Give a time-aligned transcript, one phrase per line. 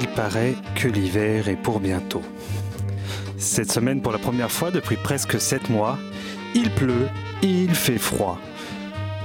[0.00, 2.22] Il paraît que l'hiver est pour bientôt.
[3.36, 5.98] Cette semaine, pour la première fois depuis presque 7 mois,
[6.54, 7.08] il pleut
[7.42, 8.38] et il fait froid.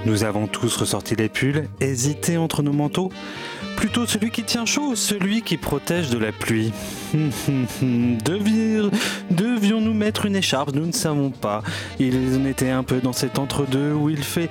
[0.06, 3.10] Nous avons tous ressorti les pulls, hésité entre nos manteaux.
[3.78, 6.72] Plutôt celui qui tient chaud, celui qui protège de la pluie.
[9.32, 10.74] Devions-nous mettre une écharpe?
[10.74, 11.64] Nous ne savons pas.
[12.00, 14.50] Il en était un peu dans cet entre-deux où il fait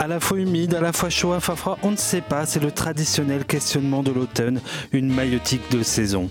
[0.00, 2.22] à la fois humide, à la fois chaud, à la fois froid, on ne sait
[2.22, 6.30] pas, c'est le traditionnel questionnement de l'automne, une maillotique de saison.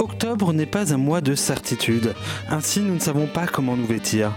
[0.00, 2.14] Octobre n'est pas un mois de certitude,
[2.50, 4.32] ainsi nous ne savons pas comment nous vêtir.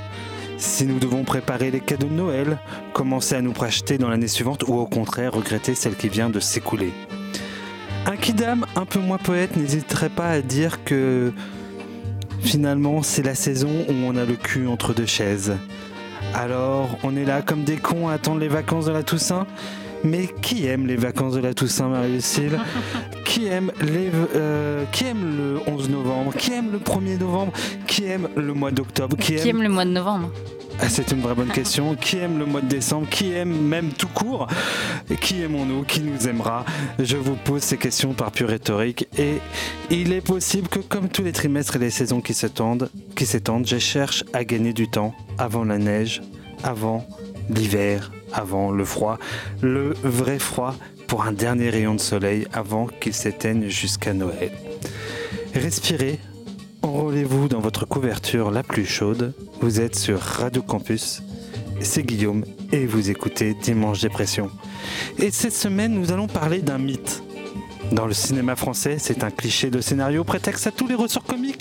[0.59, 2.59] Si nous devons préparer les cadeaux de Noël,
[2.93, 6.39] commencer à nous projeter dans l'année suivante ou au contraire regretter celle qui vient de
[6.39, 6.93] s'écouler.
[8.05, 11.33] Un kidam un peu moins poète n'hésiterait pas à dire que
[12.41, 15.53] finalement c'est la saison où on a le cul entre deux chaises.
[16.35, 19.45] Alors, on est là comme des cons à attendre les vacances de la Toussaint.
[20.03, 22.59] Mais qui aime les vacances de la Toussaint, Marie-Lucille
[23.33, 27.51] qui, aime les, euh, qui aime le 11 novembre Qui aime le 1er novembre
[27.87, 29.63] Qui aime le mois d'octobre qui, aime...
[29.63, 30.29] le mois de novembre
[30.79, 31.95] ah, c'est une vraie bonne question.
[31.95, 34.47] Qui aime le mois de décembre Qui aime même tout court
[35.21, 36.65] Qui aimons-nous Qui nous aimera
[36.99, 39.39] Je vous pose ces questions par pure rhétorique et
[39.91, 43.67] il est possible que comme tous les trimestres et les saisons qui s'étendent, qui s'étendent,
[43.67, 46.21] je cherche à gagner du temps avant la neige,
[46.63, 47.07] avant
[47.49, 49.19] l'hiver, avant le froid,
[49.61, 50.75] le vrai froid
[51.07, 54.51] pour un dernier rayon de soleil avant qu'il s'éteigne jusqu'à Noël.
[55.53, 56.19] Respirez,
[56.81, 59.33] enrôlez-vous dans votre couverture la plus chaude.
[59.61, 61.21] Vous êtes sur Radio Campus.
[61.81, 64.49] C'est Guillaume et vous écoutez Dimanche Dépression.
[65.19, 67.21] Et cette semaine, nous allons parler d'un mythe.
[67.91, 71.52] Dans le cinéma français, c'est un cliché de scénario prétexte à tous les ressorts comiques.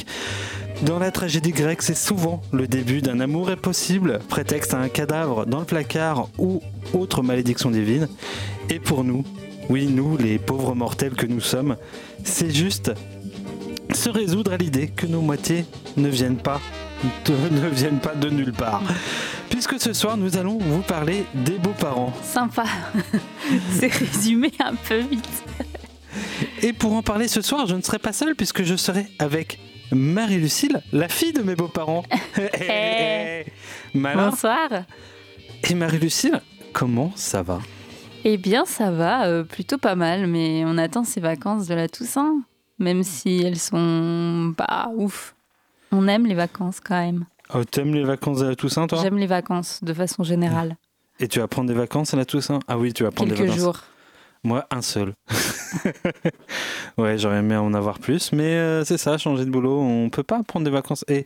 [0.83, 5.47] Dans la tragédie grecque, c'est souvent le début d'un amour impossible, prétexte à un cadavre
[5.47, 6.61] dans le placard ou
[6.93, 8.09] autre malédiction divine.
[8.69, 9.25] Et pour nous,
[9.69, 11.77] oui, nous, les pauvres mortels que nous sommes,
[12.25, 12.91] c'est juste
[13.95, 15.67] se résoudre à l'idée que nos moitiés
[15.97, 16.61] ne viennent pas
[17.27, 18.83] de, ne viennent pas de nulle part.
[19.51, 22.13] Puisque ce soir, nous allons vous parler des beaux-parents.
[22.25, 22.65] Sympa.
[23.71, 25.45] c'est résumé un peu vite.
[26.61, 29.61] Et pour en parler ce soir, je ne serai pas seul puisque je serai avec
[29.93, 32.05] Marie-Lucille, la fille de mes beaux-parents.
[32.55, 33.45] Hey.
[33.95, 34.69] Bonsoir.
[35.69, 36.41] Et Marie-Lucille,
[36.73, 37.61] comment ça va?
[38.25, 41.89] Eh bien, ça va, euh, plutôt pas mal, mais on attend ces vacances de la
[41.89, 42.41] Toussaint,
[42.79, 45.35] même si elles sont pas ouf.
[45.91, 47.25] On aime les vacances quand même.
[47.53, 49.01] Oh, t'aimes les vacances de la Toussaint, toi?
[49.03, 50.77] J'aime les vacances, de façon générale.
[51.21, 52.61] Et tu vas prendre des vacances à la Toussaint?
[52.67, 53.55] Ah oui, tu vas prendre des vacances.
[53.55, 53.81] Quelques jours.
[54.45, 55.15] Moi, un seul.
[56.99, 60.25] ouais, j'aurais aimé en avoir plus, mais euh, c'est ça, changer de boulot, on peut
[60.25, 61.05] pas prendre des vacances.
[61.09, 61.25] Et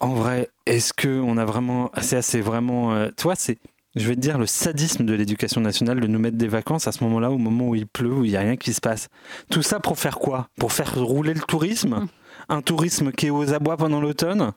[0.00, 3.58] en vrai, est-ce que on a vraiment, c'est assez vraiment, euh, toi, c'est
[3.96, 6.92] je vais te dire, le sadisme de l'éducation nationale de nous mettre des vacances à
[6.92, 9.08] ce moment-là, au moment où il pleut, où il n'y a rien qui se passe.
[9.50, 10.48] Tout ça pour faire quoi?
[10.58, 11.94] Pour faire rouler le tourisme?
[11.94, 12.08] Hum.
[12.48, 14.52] Un tourisme qui est aux abois pendant l'automne?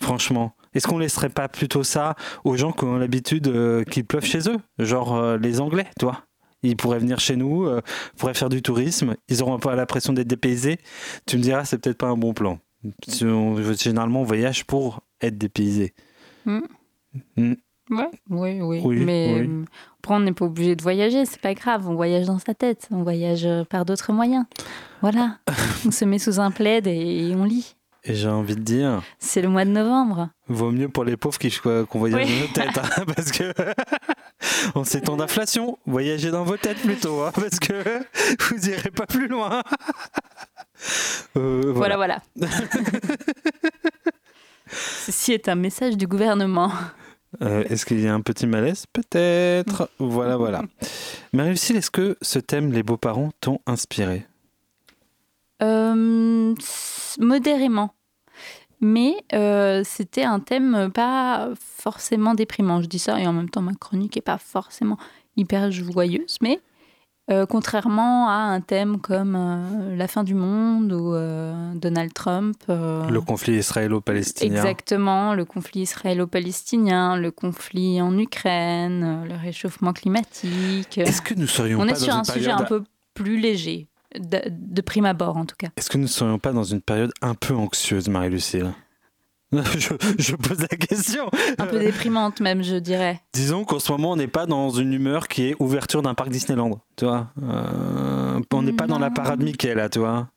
[0.00, 2.14] Franchement, est-ce qu'on laisserait pas plutôt ça
[2.44, 4.58] aux gens qui ont l'habitude euh, qu'il pleuve chez eux?
[4.78, 6.25] Genre euh, les Anglais, toi?
[6.70, 7.80] Ils pourraient venir chez nous, euh,
[8.16, 10.78] pourraient faire du tourisme, ils n'auront pas la pression d'être dépaysés.
[11.26, 12.58] Tu me diras, c'est peut-être pas un bon plan.
[13.08, 15.94] Généralement, on voyage pour être dépaysé.
[16.46, 16.66] Hum.
[17.36, 17.56] Hum.
[17.88, 19.04] Ouais, oui, oui.
[19.04, 19.64] Mais euh,
[20.08, 21.88] on n'est pas obligé de voyager, c'est pas grave.
[21.88, 24.44] On voyage dans sa tête, on voyage euh, par d'autres moyens.
[25.02, 25.38] Voilà.
[25.86, 27.75] on se met sous un plaid et, on lit.
[28.08, 29.02] Et j'ai envie de dire.
[29.18, 30.28] C'est le mois de novembre.
[30.48, 31.38] Vaut mieux pour les pauvres
[31.86, 33.52] qu'on voyage dans nos têtes, hein, parce que
[34.76, 37.72] en ces temps d'inflation, voyagez dans vos têtes plutôt, hein, parce que
[38.54, 39.62] vous irez pas plus loin.
[41.38, 42.22] Euh, voilà, voilà.
[44.68, 46.70] Ceci est un message du gouvernement.
[47.42, 48.84] Euh, est-ce qu'il y a un petit malaise?
[48.92, 49.90] Peut-être.
[49.98, 50.62] Voilà, voilà.
[51.32, 54.26] Marie-Lucille, est-ce que ce thème, les beaux-parents, t'ont inspiré?
[55.62, 56.54] Euh,
[57.18, 57.95] Modérément.
[58.80, 62.82] Mais euh, c'était un thème pas forcément déprimant.
[62.82, 64.98] Je dis ça et en même temps, ma chronique n'est pas forcément
[65.36, 66.60] hyper joyeuse, mais
[67.30, 71.12] euh, contrairement à un thème comme euh, la fin du monde ou
[71.78, 72.56] Donald Trump.
[72.68, 74.56] le conflit israélo-palestinien.
[74.56, 80.98] Exactement, le conflit israélo-palestinien, le conflit en Ukraine, le réchauffement climatique.
[80.98, 82.84] Est-ce que nous serions On est sur un sujet un peu
[83.14, 83.86] plus léger,
[84.18, 85.68] de, de prime abord en tout cas.
[85.76, 88.72] Est-ce que nous ne serions pas dans une période un peu anxieuse, Marie-Lucille?
[89.52, 91.30] Je, pose la question.
[91.58, 93.20] Un peu déprimante même, je dirais.
[93.32, 96.30] Disons qu'en ce moment, on n'est pas dans une humeur qui est ouverture d'un parc
[96.30, 97.28] Disneyland, tu vois.
[97.42, 100.28] Euh, on n'est pas dans la parade Mickey, là, tu vois.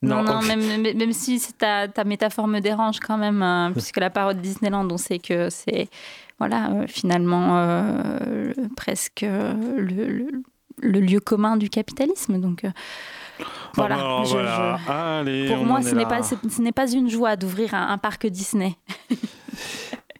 [0.00, 4.10] Non, non, même, même, si ta, ta métaphore me dérange quand même, hein, puisque la
[4.10, 5.88] parade Disneyland, on sait que c'est,
[6.38, 10.42] voilà, euh, finalement, euh, presque le, le
[10.82, 12.38] lieu commun du capitalisme.
[12.40, 12.70] Donc euh,
[13.74, 13.96] voilà.
[13.98, 14.78] Ah bah, je- voilà.
[14.86, 17.88] je- Allez, pour moi, ce est n'est pas, ce n'est pas une joie d'ouvrir un,
[17.88, 18.76] un parc Disney.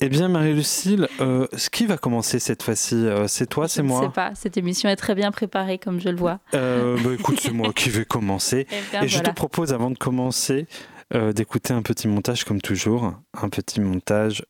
[0.00, 3.86] Eh bien, Marie-Lucille, euh, ce qui va commencer cette fois-ci Euh, C'est toi, c'est Je
[3.86, 4.32] ne sais moi pas.
[4.36, 6.38] Cette émission est très bien préparée, comme je le vois.
[6.54, 8.68] Euh, bah, Écoute, c'est moi qui vais commencer.
[8.72, 9.32] Eh bien, Et je te voilà.
[9.34, 10.68] propose, avant de commencer,
[11.14, 13.12] euh, d'écouter un petit montage, comme toujours.
[13.42, 14.44] Un petit montage.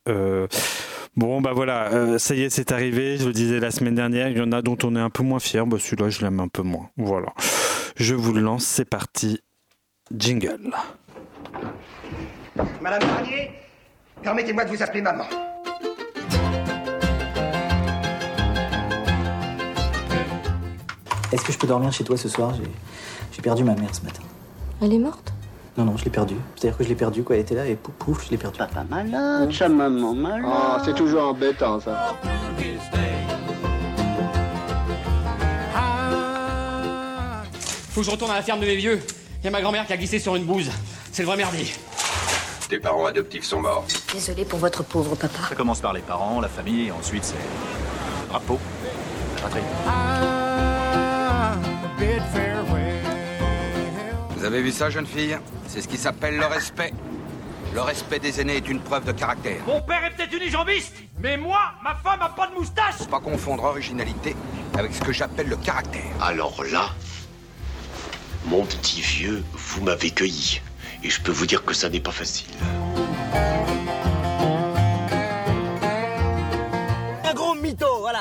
[1.18, 3.16] Bon, bah voilà, euh, ça y est, c'est arrivé.
[3.18, 5.24] Je le disais la semaine dernière, il y en a dont on est un peu
[5.24, 5.66] moins fier.
[5.66, 6.90] Bah, Celui-là, je l'aime un peu moins.
[6.96, 7.32] Voilà.
[7.96, 9.40] Je vous le lance, c'est parti.
[10.16, 10.70] Jingle.
[12.80, 13.50] Madame Garnier,
[14.22, 15.24] permettez-moi de vous appeler maman.
[21.32, 22.54] Est-ce que je peux dormir chez toi ce soir?
[23.32, 24.22] J'ai perdu ma mère ce matin.
[24.80, 25.32] Elle est morte?
[25.78, 26.34] Non, non, je l'ai perdue.
[26.56, 27.36] C'est-à-dire que je l'ai perdue, quoi.
[27.36, 28.58] Elle était là et pouf, pouf, je l'ai perdue.
[28.58, 30.42] Papa malade, sa maman malade.
[30.44, 32.16] Ah, c'est toujours embêtant ça.
[37.90, 39.00] Faut que je retourne à la ferme de mes vieux.
[39.40, 40.69] Il y a ma grand-mère qui a glissé sur une bouse.
[41.12, 41.72] C'est le vrai merdier.
[42.69, 43.86] Tes parents adoptifs sont morts.
[44.12, 45.38] Désolée pour votre pauvre papa.
[45.48, 48.58] Ça commence par les parents, la famille, et ensuite c'est le drapeau,
[49.36, 50.47] la patrie.
[54.38, 55.37] Vous avez vu ça, jeune fille?
[55.67, 56.93] C'est ce qui s'appelle le respect.
[57.75, 59.61] Le respect des aînés est une preuve de caractère.
[59.67, 63.19] Mon père est peut-être unijambiste, mais moi, ma femme a pas de moustache Faut pas
[63.19, 64.37] confondre originalité
[64.79, 66.05] avec ce que j'appelle le caractère.
[66.20, 66.90] Alors là,
[68.46, 70.61] mon petit vieux, vous m'avez cueilli.
[71.02, 72.46] Et je peux vous dire que ça n'est pas facile.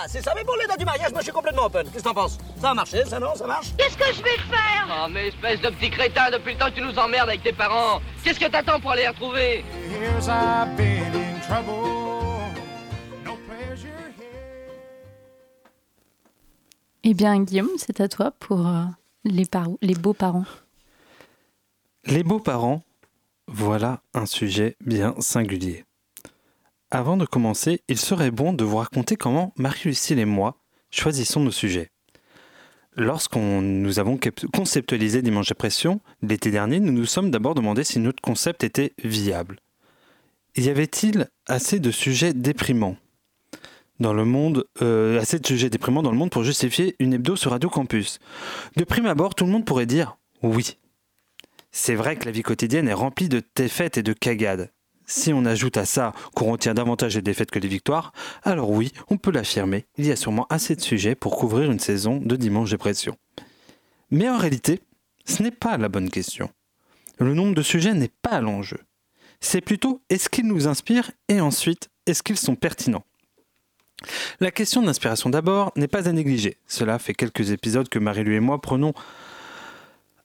[0.07, 0.33] C'est ça.
[0.35, 1.83] Mais pour les dates du mariage, moi je suis complètement open.
[1.89, 2.37] Qu'est-ce que t'en penses?
[2.59, 3.35] Ça a marché, ça non?
[3.35, 3.67] Ça marche?
[4.89, 7.53] Oh, mais espèce de petit crétin, depuis le temps que tu nous emmerdes avec tes
[7.53, 8.01] parents.
[8.23, 9.65] Qu'est-ce que t'attends pour aller les retrouver?
[17.03, 18.83] Eh bien, Guillaume, c'est à toi pour euh,
[19.23, 19.45] les,
[19.81, 20.45] les beaux-parents.
[22.05, 22.83] Les beaux-parents,
[23.47, 25.85] voilà un sujet bien singulier.
[26.89, 30.57] Avant de commencer, il serait bon de vous raconter comment Marie-Lucille et moi
[30.89, 31.91] choisissons nos sujets.
[32.95, 34.17] Lorsqu'on nous avons
[34.53, 39.59] conceptualisé Dimanche Pression l'été dernier, nous nous sommes d'abord demandé si notre concept était viable.
[40.55, 42.95] Y avait-il assez de sujets déprimants
[43.99, 47.35] dans le monde, euh, assez de sujets déprimants dans le monde pour justifier une hebdo
[47.35, 48.19] sur Radio Campus?
[48.77, 50.77] De prime abord, tout le monde pourrait dire oui.
[51.71, 54.71] C'est vrai que la vie quotidienne est remplie de défaites et de cagades.
[55.09, 58.11] Si on ajoute à ça qu'on retient davantage les défaites que les victoires,
[58.43, 61.79] alors oui, on peut l'affirmer, il y a sûrement assez de sujets pour couvrir une
[61.79, 63.17] saison de Dimanche Dépression.
[64.11, 64.81] Mais en réalité,
[65.25, 66.49] ce n'est pas la bonne question.
[67.19, 68.79] Le nombre de sujets n'est pas l'enjeu.
[69.39, 73.05] C'est plutôt est-ce qu'ils nous inspirent et ensuite est-ce qu'ils sont pertinents?
[74.41, 76.57] La question d'inspiration d'abord n'est pas à négliger.
[76.67, 78.93] Cela fait quelques épisodes que Marie-Lu et moi prenons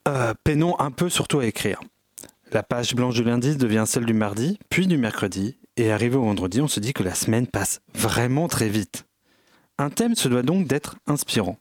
[0.08, 1.80] euh, peinons un peu surtout à écrire.
[2.52, 6.22] La page blanche du lundi devient celle du mardi, puis du mercredi, et arrivé au
[6.22, 9.06] vendredi, on se dit que la semaine passe vraiment très vite.
[9.78, 11.56] Un thème se doit donc d'être inspirant.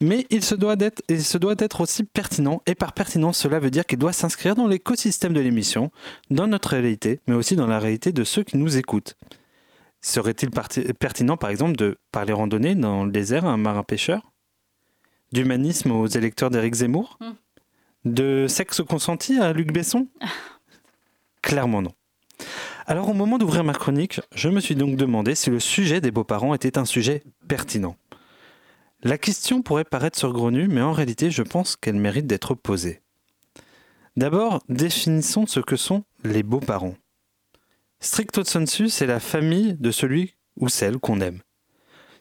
[0.00, 4.12] Mais il se doit d'être, aussi pertinent, et par pertinence, cela veut dire qu'il doit
[4.12, 5.90] s'inscrire dans l'écosystème de l'émission,
[6.30, 9.16] dans notre réalité, mais aussi dans la réalité de ceux qui nous écoutent.
[10.00, 10.50] Serait-il
[10.94, 14.30] pertinent, par exemple, de parler randonnée dans le désert à un marin pêcheur?
[15.32, 17.18] D'humanisme aux électeurs d'Éric Zemmour?
[17.20, 17.30] Mm.
[18.06, 20.08] De sexe consenti à Luc Besson?
[21.42, 21.92] Clairement non.
[22.86, 26.10] Alors au moment d'ouvrir ma chronique, je me suis donc demandé si le sujet des
[26.10, 27.96] beaux-parents était un sujet pertinent.
[29.02, 33.02] La question pourrait paraître surgrenue, mais en réalité je pense qu'elle mérite d'être posée.
[34.16, 36.96] D'abord, définissons ce que sont les beaux-parents.
[38.00, 41.40] Stricto sensu, c'est la famille de celui ou celle qu'on aime.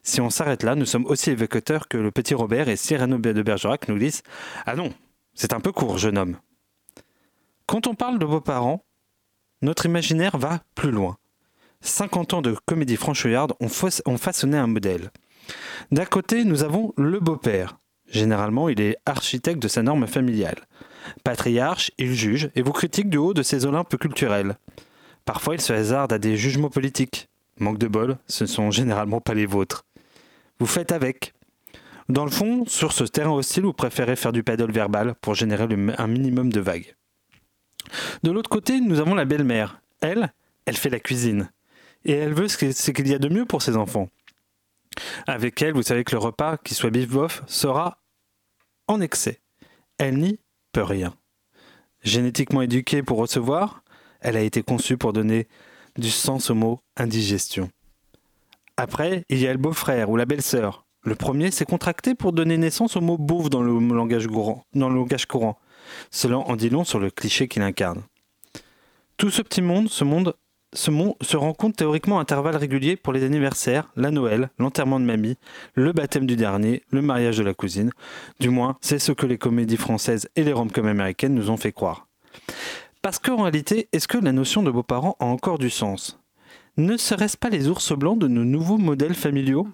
[0.04, 3.42] Si on s'arrête là, nous sommes aussi évocateurs que le petit Robert et Cyrano de
[3.42, 4.24] Bergerac nous disent
[4.66, 4.94] Ah non,
[5.40, 6.38] c'est un peu court, jeune homme.
[7.66, 8.84] Quand on parle de beaux-parents,
[9.62, 11.18] notre imaginaire va plus loin.
[11.80, 13.70] 50 ans de comédie franchouillarde ont,
[14.18, 15.12] façonné un modèle.
[15.94, 17.80] D'un côté, nous avons le beau-père.
[18.10, 20.68] Généralement, il est architecte de sa norme familiale.
[21.24, 24.58] Patriarche, il juge et vous critique du haut de ses olympes culturels.
[25.24, 27.30] Parfois, il se hasarde à des jugements politiques.
[27.60, 29.86] Manque de bol, ce ne sont généralement pas les vôtres.
[30.60, 31.34] Vous faites avec.
[32.10, 35.68] Dans le fond, sur ce terrain hostile, vous préférez faire du paddle verbal pour générer
[35.98, 36.96] un minimum de vagues.
[38.24, 39.80] De l'autre côté, nous avons la belle-mère.
[40.02, 40.34] Elle,
[40.66, 41.52] elle fait la cuisine.
[42.06, 44.10] Et elle veut ce qu'il y a de mieux pour ses enfants.
[45.28, 48.02] Avec elle, vous savez que le repas, qui soit bif-bof, sera
[48.88, 49.40] en excès.
[50.00, 50.40] Elle n'y
[50.72, 51.14] peut rien.
[52.02, 53.84] Génétiquement éduquée pour recevoir,
[54.22, 55.48] elle a été conçue pour donner
[55.96, 57.70] du sens au mot indigestion.
[58.78, 60.88] Après, il y a le beau-frère ou la belle-sœur.
[61.04, 64.90] Le premier s'est contracté pour donner naissance au mot beauf dans le langage courant, dans
[64.90, 65.04] le.
[66.12, 68.04] Cela en dit long sur le cliché qu'il incarne.
[69.18, 70.36] Tout ce petit monde, ce monde,
[70.74, 75.06] ce monde se rencontre théoriquement à intervalles réguliers pour les anniversaires, la Noël, l'enterrement de
[75.06, 75.38] mamie,
[75.74, 77.92] le baptême du dernier, le mariage de la cousine.
[78.40, 81.72] Du moins, c'est ce que les comédies françaises et les rom-coms américaines nous ont fait
[81.72, 82.08] croire.
[83.02, 86.20] Parce qu'en réalité, est-ce que la notion de beaux-parents a encore du sens?
[86.78, 89.68] Ne serait-ce pas les ours blancs de nos nouveaux modèles familiaux?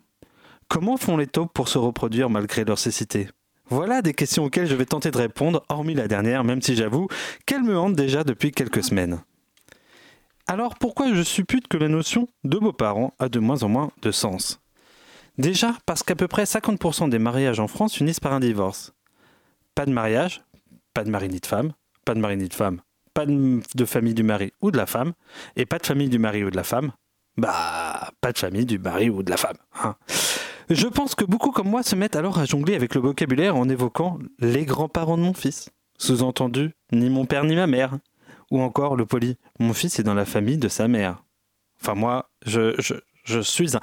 [0.68, 3.30] Comment font les taupes pour se reproduire malgré leur cécité?
[3.70, 7.08] Voilà des questions auxquelles je vais tenter de répondre, hormis la dernière, même si j'avoue
[7.46, 9.22] qu'elle me hante déjà depuis quelques semaines.
[10.48, 14.12] Alors pourquoi je suppute que la notion de beaux-parents a de moins en moins de
[14.12, 14.60] sens?
[15.38, 18.94] Déjà parce qu'à peu près 50% des mariages en France finissent par un divorce.
[19.74, 20.44] Pas de mariage,
[20.94, 21.74] pas de mari ni de femme,
[22.06, 22.82] pas de mari ni de femme,
[23.14, 25.14] pas de famille du mari ou de la femme,
[25.56, 26.92] et pas de famille du mari ou de la femme,
[27.38, 29.58] bah pas de famille du mari ou de la femme.
[29.84, 29.96] Hein.
[30.70, 33.70] Je pense que beaucoup comme moi se mettent alors à jongler avec le vocabulaire en
[33.70, 35.70] évoquant les grands-parents de mon fils.
[35.98, 38.00] Sous-entendu, ni mon père ni ma mère.
[38.52, 41.24] Ou encore le poli, mon fils est dans la famille de sa mère.
[41.82, 42.76] Enfin moi, je,
[43.24, 43.74] je, suis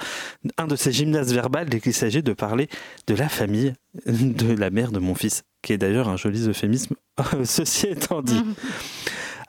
[0.57, 2.69] un, de ces gymnases verbales dès qu'il s'agit de parler
[3.07, 3.75] de la famille
[4.07, 6.95] de la mère de mon fils, qui est d'ailleurs un joli euphémisme,
[7.45, 8.43] ceci étant dit.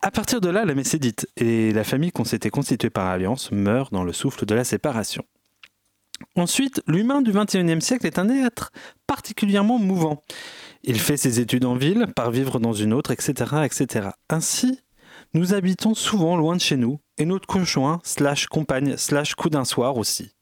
[0.01, 3.07] À partir de là, la messe est dite, et la famille qu'on s'était constituée par
[3.07, 5.23] alliance meurt dans le souffle de la séparation.
[6.35, 8.71] Ensuite, l'humain du XXIe siècle est un être
[9.07, 10.21] particulièrement mouvant.
[10.83, 13.33] Il fait ses études en ville, part vivre dans une autre, etc.
[13.63, 14.09] etc.
[14.29, 14.79] Ainsi,
[15.33, 19.65] nous habitons souvent loin de chez nous, et notre conjoint, slash compagne, slash coup d'un
[19.65, 20.33] soir aussi.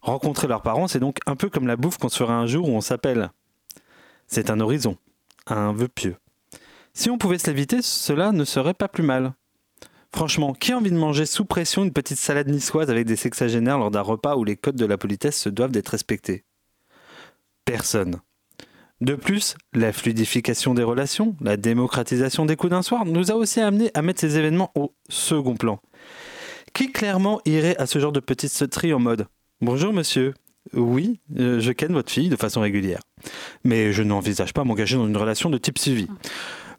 [0.00, 2.68] Rencontrer leurs parents, c'est donc un peu comme la bouffe qu'on se fera un jour
[2.68, 3.30] où on s'appelle.
[4.28, 4.96] C'est un horizon,
[5.46, 6.16] un vœu pieux.
[6.94, 9.34] Si on pouvait se l'éviter, cela ne serait pas plus mal.
[10.16, 13.76] Franchement, qui a envie de manger sous pression une petite salade niçoise avec des sexagénaires
[13.76, 16.44] lors d'un repas où les codes de la politesse se doivent d'être respectés?
[17.66, 18.20] Personne.
[19.02, 23.60] De plus, la fluidification des relations, la démocratisation des coups d'un soir nous a aussi
[23.60, 25.80] amené à mettre ces événements au second plan.
[26.72, 29.26] Qui clairement irait à ce genre de petite sauterie en mode
[29.60, 30.32] Bonjour monsieur,
[30.72, 33.00] oui, euh, je ken votre fille de façon régulière,
[33.64, 36.08] mais je n'envisage pas m'engager dans une relation de type suivi.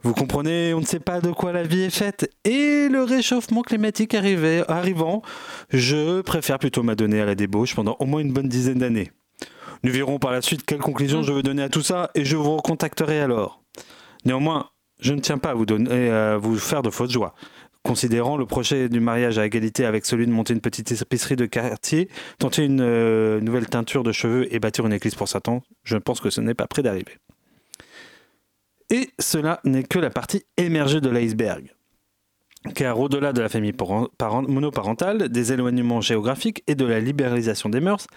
[0.08, 2.32] Vous comprenez, on ne sait pas de quoi la vie est faite.
[2.46, 5.22] Et le réchauffement climatique arrivant,
[5.70, 9.12] je préfère plutôt m'adonner à la débauche pendant au moins une bonne dizaine d'années.
[9.84, 12.38] Nous verrons par la suite quelles conclusions je veux donner à tout ça et je
[12.38, 13.62] vous recontacterai alors.
[14.24, 14.70] Néanmoins,
[15.02, 17.36] je ne tiens pas à vous, donner, à vous faire de fausses joies.
[17.84, 21.48] Considérant le projet du mariage à égalité avec celui de monter une petite épicerie de
[21.48, 22.08] quartier,
[22.40, 26.22] tenter une euh, nouvelle teinture de cheveux et bâtir une église pour Satan, je pense
[26.22, 27.18] que ce n'est pas près d'arriver.
[28.89, 31.74] Et cela n'est que la partie émergée de l'iceberg.
[32.74, 33.74] Car au-delà de la famille
[34.48, 38.08] monoparentale, des éloignements géographiques et de la libéralisation des mœurs,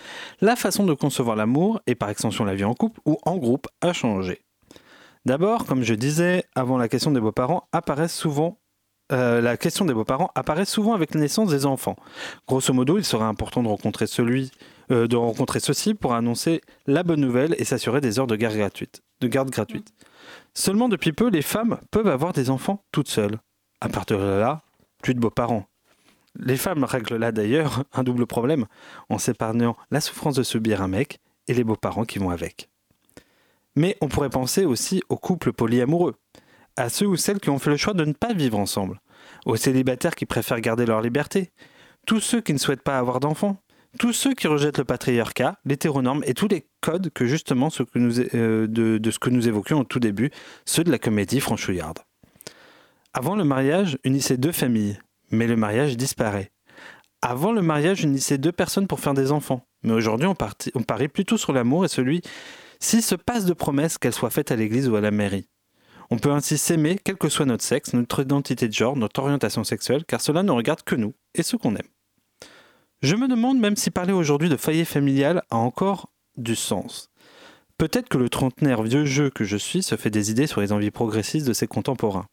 [0.40, 3.68] la façon de concevoir l'amour et par extension la vie en couple ou en groupe
[3.80, 4.40] a changé.
[5.26, 8.60] D'abord, comme je disais, avant la question des beaux-parents apparaît souvent
[9.12, 11.96] euh, la question des beaux-parents apparaît souvent avec la naissance des enfants.
[12.46, 14.52] Grosso modo, il sera important de rencontrer celui,
[14.92, 18.56] euh, de rencontrer ceux-ci pour annoncer la bonne nouvelle et s'assurer des heures de garde
[18.56, 19.02] gratuite.
[19.20, 19.92] De garde gratuite.
[20.54, 23.38] Seulement depuis peu, les femmes peuvent avoir des enfants toutes seules.
[23.80, 24.62] À partir de là,
[25.02, 25.66] plus de beaux-parents.
[26.38, 28.66] Les femmes règlent là d'ailleurs un double problème
[29.08, 32.68] en s'épargnant la souffrance de subir un mec et les beaux-parents qui vont avec.
[33.76, 36.14] Mais on pourrait penser aussi aux couples polyamoureux,
[36.76, 39.00] à ceux ou celles qui ont fait le choix de ne pas vivre ensemble,
[39.46, 41.50] aux célibataires qui préfèrent garder leur liberté,
[42.06, 43.56] tous ceux qui ne souhaitent pas avoir d'enfants,
[43.98, 47.68] tous ceux qui rejettent le patriarcat, l'hétéronorme et tous les codes que justement
[48.34, 50.30] euh, de, ce que nous évoquions au tout début,
[50.64, 51.98] ceux de la comédie franchouillarde.
[53.12, 54.98] Avant le mariage, unissait deux familles,
[55.30, 56.52] mais le mariage disparaît.
[57.22, 60.36] Avant le mariage, unissait deux personnes pour faire des enfants, mais aujourd'hui on,
[60.74, 62.22] on parie plutôt sur l'amour et celui
[62.78, 65.48] s'il se passe de promesses qu'elles soient faites à l'église ou à la mairie.
[66.10, 69.62] On peut ainsi s'aimer, quel que soit notre sexe, notre identité de genre, notre orientation
[69.62, 71.86] sexuelle, car cela ne regarde que nous et ceux qu'on aime.
[73.02, 77.10] Je me demande même si parler aujourd'hui de foyer familial a encore du sens.
[77.78, 80.70] Peut-être que le trentenaire vieux jeu que je suis se fait des idées sur les
[80.70, 82.26] envies progressistes de ses contemporains.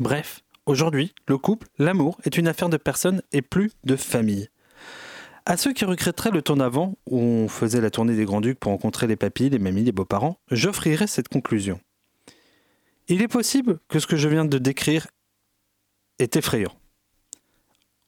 [0.00, 4.48] Bref, aujourd'hui, le couple, l'amour, est une affaire de personnes et plus de famille.
[5.46, 8.72] À ceux qui regretteraient le temps d'avant, où on faisait la tournée des Grands-Ducs pour
[8.72, 11.80] rencontrer les papilles, les mamies, les beaux-parents, j'offrirai cette conclusion.
[13.08, 15.06] Il est possible que ce que je viens de décrire
[16.18, 16.72] est effrayant.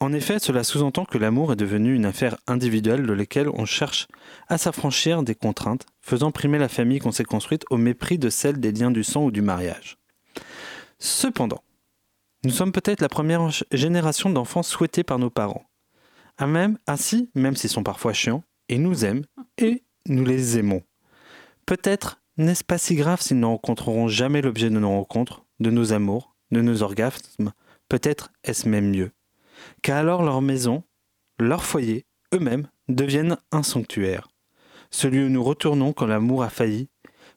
[0.01, 4.09] En effet, cela sous-entend que l'amour est devenu une affaire individuelle de laquelle on cherche
[4.49, 8.61] à s'affranchir des contraintes, faisant primer la famille qu'on s'est construite au mépris de celle
[8.61, 9.97] des liens du sang ou du mariage.
[10.99, 11.63] Cependant,
[12.45, 15.65] nous sommes peut-être la première génération d'enfants souhaités par nos parents.
[16.37, 19.25] À même, ainsi, même s'ils sont parfois chiants, ils nous aiment
[19.57, 20.83] et nous les aimons.
[21.65, 25.95] Peut-être n'est-ce pas si grave s'ils ne rencontreront jamais l'objet de nos rencontres, de nos
[25.95, 27.53] amours, de nos orgasmes.
[27.89, 29.11] Peut-être est-ce même mieux.
[29.83, 30.83] Car alors leur maison,
[31.39, 34.29] leur foyer, eux-mêmes, deviennent un sanctuaire.
[34.91, 36.89] Celui où nous retournons quand l'amour a failli,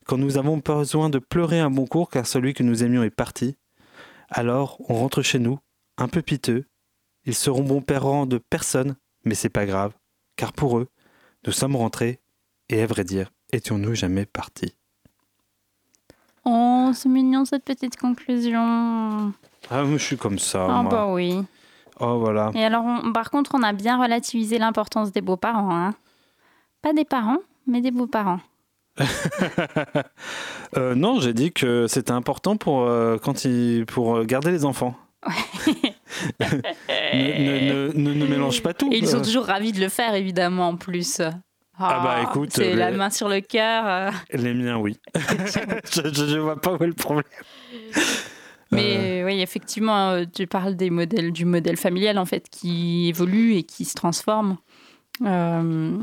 [0.06, 3.10] quand nous avons besoin de pleurer un bon cours car celui que nous aimions est
[3.10, 3.58] parti.
[4.30, 5.60] Alors on rentre chez nous,
[5.98, 6.66] un peu piteux.
[7.26, 8.96] Ils seront bons parents de personne,
[9.26, 9.94] mais c'est pas grave,
[10.36, 10.88] car pour eux,
[11.46, 12.20] nous sommes rentrés,
[12.70, 14.76] et à vrai dire, étions-nous jamais partis.
[16.46, 19.34] Oh, c'est mignon cette petite conclusion.
[19.70, 20.66] Ah, moi, je suis comme ça.
[20.70, 20.92] Ah moi.
[20.92, 21.44] bah oui.
[22.00, 22.52] Oh, voilà.
[22.56, 25.76] Et alors, on- par contre, on a bien relativisé l'importance des beaux-parents.
[25.76, 25.94] Hein.
[26.82, 28.40] Pas des parents, mais des beaux-parents.
[30.78, 34.66] Euh, non, j'ai dit que c'était important pour, euh, quand il, pour euh, garder les
[34.66, 34.96] enfants.
[36.40, 38.88] ne, ne, ne, ne, ne mélange pas tout.
[38.92, 41.22] Et ils sont toujours ravis de le faire, évidemment, en plus.
[41.80, 44.12] Ah bah, écoute, C'est euh, la les- main sur le cœur.
[44.32, 44.98] Les miens, oui.
[45.16, 47.24] je, je vois pas où est le problème.
[48.72, 53.56] Mais oui, effectivement, euh, tu parles des modèles, du modèle familial en fait qui évolue
[53.56, 54.58] et qui se transforme
[55.26, 55.98] euh,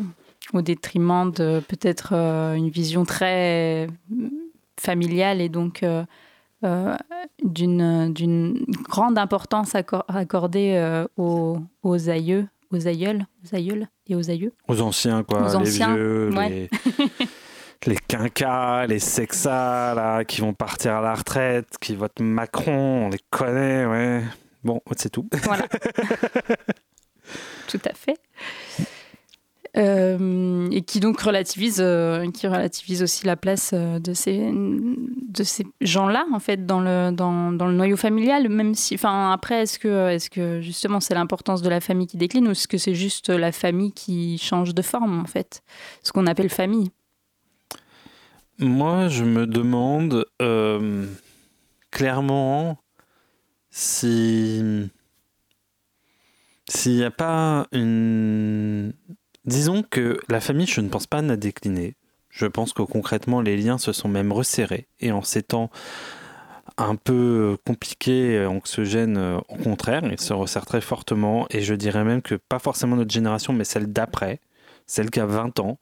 [0.52, 4.28] au détriment de peut-être euh, une vision très euh,
[4.80, 6.04] familiale et donc euh,
[6.64, 6.94] euh,
[7.44, 14.14] d'une d'une grande importance accor- accordée euh, aux, aux aïeux, aux aïeuls, aux aïeuls et
[14.16, 14.52] aux aïeux.
[14.68, 15.42] Aux anciens, quoi.
[15.42, 16.48] Aux les anciens, vieux, ouais.
[16.48, 16.68] les,
[17.84, 23.08] les quinquas, les sexas, là, qui vont partir à la retraite, qui votent Macron, on
[23.08, 24.22] les connaît, ouais.
[24.64, 25.28] Bon, c'est tout.
[25.44, 25.68] Voilà.
[27.68, 28.18] Tout à fait.
[29.76, 35.42] Euh, et qui donc relativise, euh, qui relativise aussi la place euh, de ces, de
[35.42, 38.48] ces gens-là, en fait, dans le, dans, dans le noyau familial.
[38.48, 42.16] Même si, enfin, après, est-ce que, est-ce que justement c'est l'importance de la famille qui
[42.16, 45.62] décline ou est-ce que c'est juste la famille qui change de forme, en fait?
[46.02, 46.90] Ce qu'on appelle famille.
[48.58, 51.06] Moi, je me demande euh,
[51.90, 52.78] clairement
[53.70, 54.88] si
[56.68, 58.92] s'il n'y a pas une...
[59.44, 61.94] Disons que la famille, je ne pense pas n'a décliné.
[62.30, 64.88] Je pense que concrètement, les liens se sont même resserrés.
[65.00, 65.70] Et en ces temps
[66.78, 71.46] un peu compliqués, anxiogènes, euh, au contraire, ils se resserrent très fortement.
[71.50, 74.40] Et je dirais même que pas forcément notre génération, mais celle d'après,
[74.86, 75.78] celle qui a 20 ans,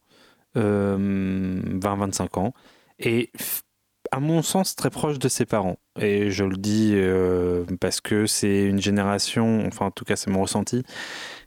[0.56, 2.54] 20-25 ans,
[2.98, 3.30] et
[4.10, 5.78] à mon sens très proche de ses parents.
[6.00, 10.30] Et je le dis euh, parce que c'est une génération, enfin en tout cas c'est
[10.30, 10.84] mon ressenti,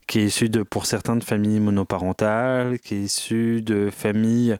[0.07, 4.57] qui est issue de, pour certains de familles monoparentales, qui est issue de familles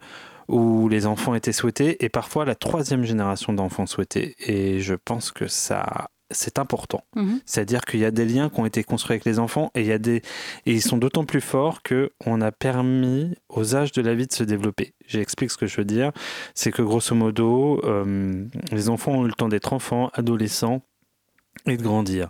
[0.47, 4.36] où les enfants étaient souhaités, et parfois la troisième génération d'enfants souhaités.
[4.39, 7.03] Et je pense que ça, c'est important.
[7.15, 7.39] Mhm.
[7.45, 9.87] C'est-à-dire qu'il y a des liens qui ont été construits avec les enfants et, il
[9.87, 10.17] y a des...
[10.65, 14.33] et ils sont d'autant plus forts qu'on a permis aux âges de la vie de
[14.33, 14.93] se développer.
[15.07, 16.11] J'explique ce que je veux dire.
[16.53, 20.81] C'est que grosso modo, euh, les enfants ont eu le temps d'être enfants, adolescents
[21.65, 22.29] et de grandir.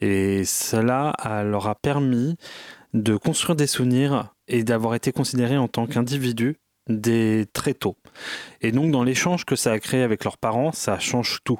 [0.00, 2.36] Et cela a- leur a permis
[2.94, 6.56] de construire des souvenirs et d'avoir été considérés en tant qu'individus
[6.88, 7.96] des très tôt.
[8.60, 11.58] Et donc dans l'échange que ça a créé avec leurs parents, ça change tout.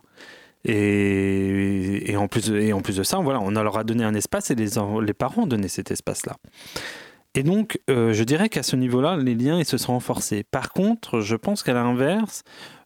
[0.66, 4.04] Et, et en, plus de, et en plus de ça, voilà, on leur a donné
[4.04, 6.36] un espace et les, en- les parents ont donné cet espace-là.
[7.34, 10.42] Et donc, euh, je dirais qu'à ce niveau-là, les liens ils se sont renforcés.
[10.50, 12.44] Par contre, je pense qu'à l'inverse,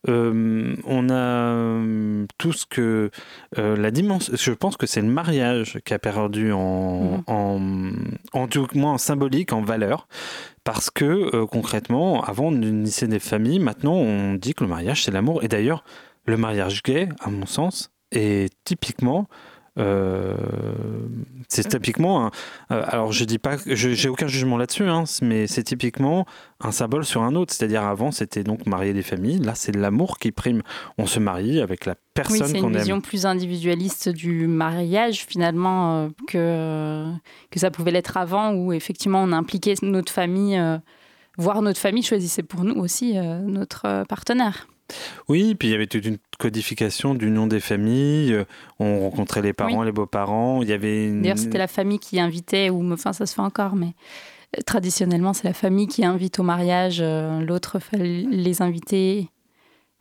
[0.09, 3.11] euh, on a euh, tout ce que
[3.59, 4.33] euh, la dimension.
[4.37, 7.23] Je pense que c'est le mariage qui a perdu en, Mhm.
[7.29, 7.61] en,
[8.33, 10.09] en tout moins en symbolique, en valeur,
[10.65, 15.13] parce que concrètement, avant on unissait des familles, maintenant on dit que le mariage c'est
[15.13, 15.45] l'amour.
[15.45, 15.85] Et d'ailleurs,
[16.27, 19.29] le mariage gay, à mon sens, est typiquement
[19.79, 20.35] euh,
[21.49, 22.31] c'est typiquement un-
[22.73, 26.27] euh, alors je dis pas j'ai aucun jugement là-dessus hein, mais c'est typiquement
[26.61, 27.55] un symbole sur un autre.
[27.55, 29.39] C'est-à-dire avant c'était donc marier des familles.
[29.39, 30.63] Là c'est l'amour qui prime.
[30.99, 32.81] On se marie avec la Oui, personne c'est qu'on une aime.
[32.81, 37.07] vision plus individualiste du mariage finalement euh, que,
[37.51, 40.61] que ça pouvait l'être avant, où effectivement on impliquait notre famille,
[41.39, 44.67] voire notre famille choisissait pour nous aussi notre partenaire.
[45.29, 48.33] Oui, puis il y avait toute une codification d'union des familles.
[48.33, 48.45] euh,
[48.79, 50.63] On rencontrait les parents, les beaux-parents.
[50.63, 51.23] Il y avait une...
[51.23, 53.95] D'ailleurs, c'était la famille qui invitait, ou enfin ça se fait encore, mais
[54.57, 59.29] euh, traditionnellement c'est la famille qui invite au mariage, euh, l'autre les invités.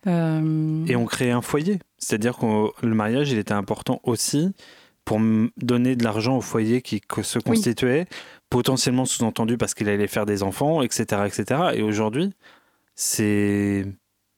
[0.07, 1.79] Euh, Et on créait un foyer.
[1.97, 4.53] C'est-à-dire que le mariage, il était important aussi
[5.03, 5.19] pour
[5.57, 8.05] donner de l'argent au foyer qui se constituait,
[8.49, 11.23] potentiellement sous-entendu parce qu'il allait faire des enfants, etc.
[11.25, 11.61] etc.
[11.73, 12.31] Et aujourd'hui,
[12.95, 13.85] c'est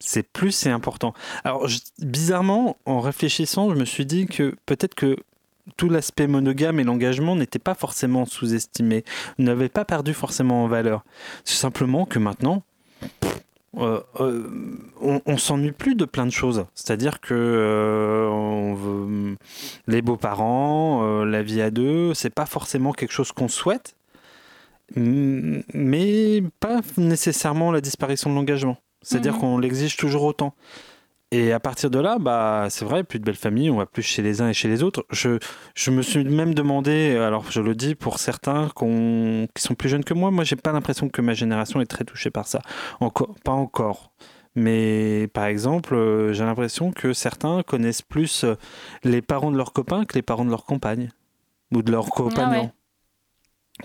[0.02, 1.14] c'est plus c'est important.
[1.44, 1.68] Alors
[2.00, 5.16] bizarrement, en réfléchissant, je me suis dit que peut-être que
[5.78, 9.04] tout l'aspect monogame et l'engagement n'était pas forcément sous-estimé,
[9.38, 11.04] n'avait pas perdu forcément en valeur.
[11.46, 12.64] C'est simplement que maintenant,
[13.78, 14.50] euh, euh,
[15.00, 16.66] on, on s'ennuie plus de plein de choses.
[16.76, 19.36] C'est-à-dire que euh,
[19.88, 23.96] les beaux-parents, la vie à deux, c'est pas forcément quelque chose qu'on souhaite,
[24.96, 28.78] mais pas nécessairement la disparition de l'engagement.
[29.02, 29.40] C'est-à-dire Mhm.
[29.40, 30.54] qu'on l'exige toujours autant.
[31.34, 34.02] Et à partir de là, bah, c'est vrai, plus de belles familles, on va plus
[34.04, 35.06] chez les uns et chez les autres.
[35.12, 35.40] Je,
[35.76, 39.88] je me suis même demandé, alors je le dis pour certains qu'on- qui sont plus
[39.88, 42.62] jeunes que moi, moi j'ai pas l'impression que ma génération est très touchée par ça.
[43.00, 44.12] Encore, pas encore.
[44.56, 48.56] Mais par exemple, euh, j'ai l'impression que certains connaissent plus euh,
[49.06, 51.12] les parents de leurs copains que les parents de leurs compagnes
[51.74, 52.64] ou de leurs compagnons.
[52.64, 52.72] ouais.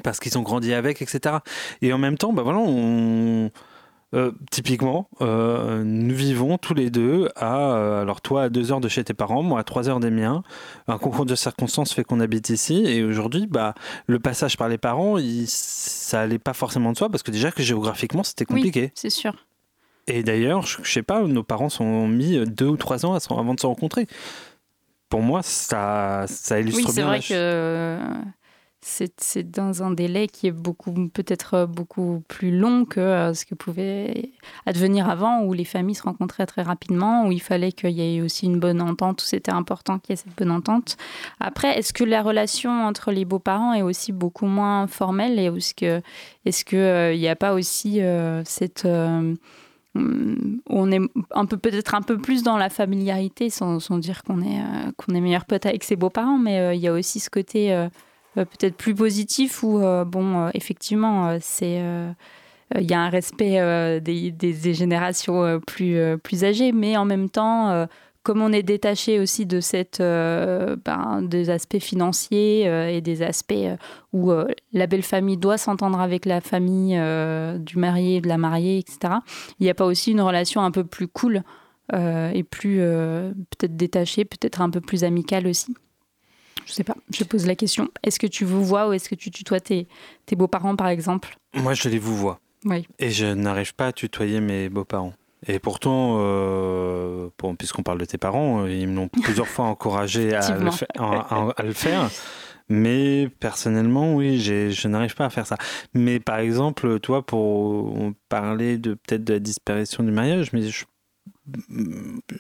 [0.02, 1.37] Parce qu'ils ont grandi avec, etc.
[1.81, 3.50] Et en même temps, bah voilà, on,
[4.14, 8.81] euh, typiquement, euh, nous vivons tous les deux à, euh, alors toi à deux heures
[8.81, 10.42] de chez tes parents, moi à trois heures des miens.
[10.87, 13.75] Un concours de circonstances fait qu'on habite ici et aujourd'hui, bah,
[14.07, 17.51] le passage par les parents, il- ça allait pas forcément de soi parce que déjà
[17.51, 18.83] que géographiquement c'était compliqué.
[18.85, 19.35] Oui, c'est sûr.
[20.07, 23.21] Et d'ailleurs, je, je sais pas, nos parents sont mis deux ou trois ans à
[23.21, 24.07] se- avant de se rencontrer.
[25.09, 28.09] Pour moi, ça, ça illustre Oui, c'est bien vrai que
[28.88, 33.44] c'est dans un délai qui est beaucoup peut-être euh, beaucoup plus long que euh, ce
[33.44, 34.31] que pouvait
[34.64, 38.20] advenir avant, où les familles se rencontraient très rapidement, où il fallait qu'il y ait
[38.20, 40.96] aussi une bonne entente, où c'était important qu'il y ait cette bonne entente.
[41.40, 45.75] Après, est-ce que la relation entre les beaux-parents est aussi beaucoup moins formelle et est-ce
[45.75, 46.01] que
[46.64, 48.01] que euh, n'y a pas aussi
[48.44, 49.37] cette hum,
[50.68, 51.01] on est
[51.33, 54.61] un peu peut-être un peu plus dans la familiarité sans, dire qu'on est
[54.96, 57.88] qu'on est meilleur pote avec ses beaux-parents mais il y a aussi ce côté
[58.44, 62.11] peut-être plus positif où euh, bon euh, effectivement euh, c'est euh,
[62.75, 66.96] euh, il y a un respect euh, des, générations euh, plus, euh, plus âgées, mais
[66.96, 67.87] en même temps, euh,
[68.22, 73.22] comme on est détaché aussi de cette, euh, ben, des aspects financiers euh, et des
[73.22, 73.77] aspects euh,
[74.12, 78.38] où euh, la belle famille doit s'entendre avec la famille euh, du marié, de la
[78.38, 79.14] mariée, etc.,
[79.61, 81.42] il n'y a pas aussi une relation un peu plus cool
[81.92, 85.77] euh, et plus euh, peut-être détachée, peut-être un peu plus amicale aussi
[86.66, 87.88] je sais pas, je pose la question.
[88.02, 89.88] Est-ce que tu vous vois ou est-ce que tu tutoies tes,
[90.26, 91.38] tes beaux-parents, par exemple?
[91.55, 92.40] Moi, je les vous vois.
[92.64, 92.87] Oui.
[92.98, 95.14] Et je n'arrive pas à tutoyer mes beaux-parents.
[95.46, 100.35] Et pourtant, euh, bon, puisqu'on parle de tes parents, euh, ils m'ont plusieurs fois encouragé
[100.35, 102.11] à le, à- à- le faire.
[102.68, 105.57] Mais personnellement, oui, je n'arrive pas à faire ça.
[105.94, 107.96] Mais par exemple, toi, pour
[108.29, 110.85] parler de peut-être de la disparition du mariage, mais je,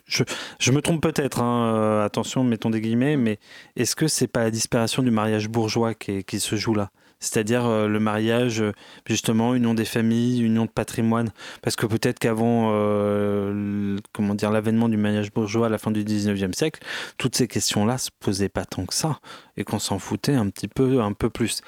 [0.06, 0.24] je,
[0.58, 3.38] je me trompe peut-être, hein, euh, attention, mettons des guillemets, mais
[3.76, 6.90] est-ce que c'est pas la disparition du mariage bourgeois qui, qui se joue là?
[7.18, 8.72] C'est-à-dire euh, le mariage, euh,
[9.06, 11.30] justement, union des familles, union de patrimoine.
[11.62, 13.52] Parce que peut-être qu'avant, euh,
[13.96, 16.80] l- comment dire, l'avènement du mariage bourgeois à la fin du 19e siècle,
[17.16, 19.18] toutes ces questions-là se posaient pas tant que ça.
[19.56, 21.62] Et qu'on s'en foutait un petit peu, un peu plus.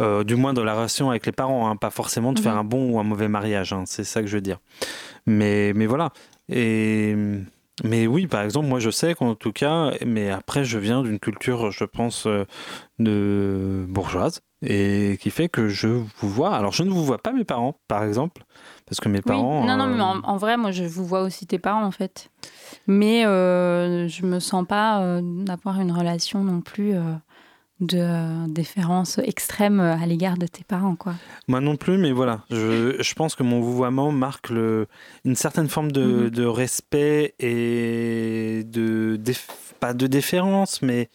[0.00, 2.58] Euh, du moins dans la relation avec les parents, hein, pas forcément de faire Mhm.
[2.60, 4.58] un bon ou un mauvais mariage, hein, c'est ça que je veux dire.
[5.26, 6.10] Mais, mais voilà.
[6.52, 7.16] Et,
[7.84, 11.18] mais oui, par exemple, moi je sais qu'en tout cas, mais après je viens d'une
[11.18, 12.44] culture, je pense, euh,
[12.98, 16.54] de bourgeoise, et qui fait que je vous vois.
[16.54, 18.44] Alors je ne vous vois pas mes parents, par exemple,
[18.86, 19.22] parce que mes Oui.
[19.26, 19.64] parents.
[19.64, 21.90] Non, non, mais euh, en, en vrai, moi, je vous vois aussi tes parents, en
[21.90, 22.30] fait.
[22.86, 27.00] Mais euh, je me sens pas euh, d'avoir une relation non plus euh,
[27.82, 31.14] de euh, déférence extrême à l'égard de tes parents, quoi.
[31.48, 34.86] Moi non plus, mais voilà, je, je pense que mon vouvoiement marque le,
[35.24, 36.30] une certaine forme de, Mhm.
[36.30, 39.48] de respect et de, déf-
[39.80, 41.10] pas de déférence, mais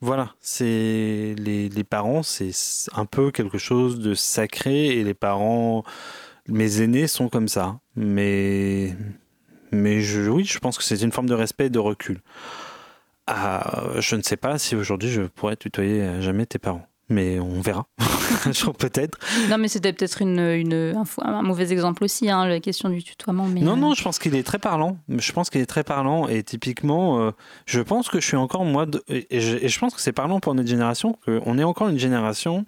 [0.00, 2.50] voilà, c'est les, les parents, c'est
[2.94, 5.82] un peu quelque chose de sacré et les parents,
[6.48, 8.94] mes aînés sont comme ça, mais,
[9.72, 12.20] mais je, oui, je pense que c'est une forme de respect et de recul.
[13.26, 17.40] Ah, je ne sais pas si aujourd'hui je pourrais tutoyer à jamais tes parents, mais
[17.40, 17.86] on verra.
[18.78, 19.18] Peut-être.
[19.48, 23.46] Non, mais c'était peut-être une, une, un, mauvais exemple aussi, hein, la question du tutoiement.
[23.46, 24.98] Mais, Non, euh, non, je pense qu'il est très parlant.
[25.08, 27.30] Je pense qu'il est très parlant et typiquement, euh,
[27.66, 30.12] je pense que je suis encore moi, de- et, je, et je pense que c'est
[30.12, 32.64] parlant pour notre génération, qu'on est encore une génération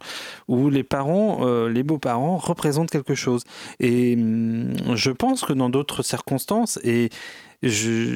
[0.49, 3.45] où les parents, euh, les beaux-parents représentent quelque chose.
[3.79, 7.11] Et hum, je pense que dans d'autres circonstances et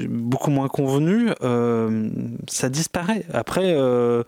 [0.08, 2.08] beaucoup moins convenues, euh,
[2.48, 3.24] ça disparaît.
[3.32, 3.74] Après.
[3.74, 4.22] euh,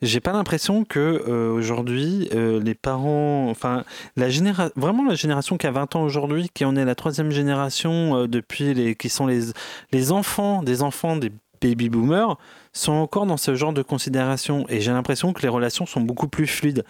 [0.00, 3.82] j'ai pas l'impression que euh, aujourd'hui euh, les parents, enfin
[4.16, 7.32] la génération, vraiment la génération qui a 20 ans aujourd'hui, qui en est la troisième
[7.32, 9.46] génération depuis les, qui sont les
[9.90, 12.36] les enfants des enfants des baby boomers,
[12.72, 14.66] sont encore dans ce genre de considération.
[14.68, 16.84] Et j'ai l'impression que les relations sont beaucoup plus fluides.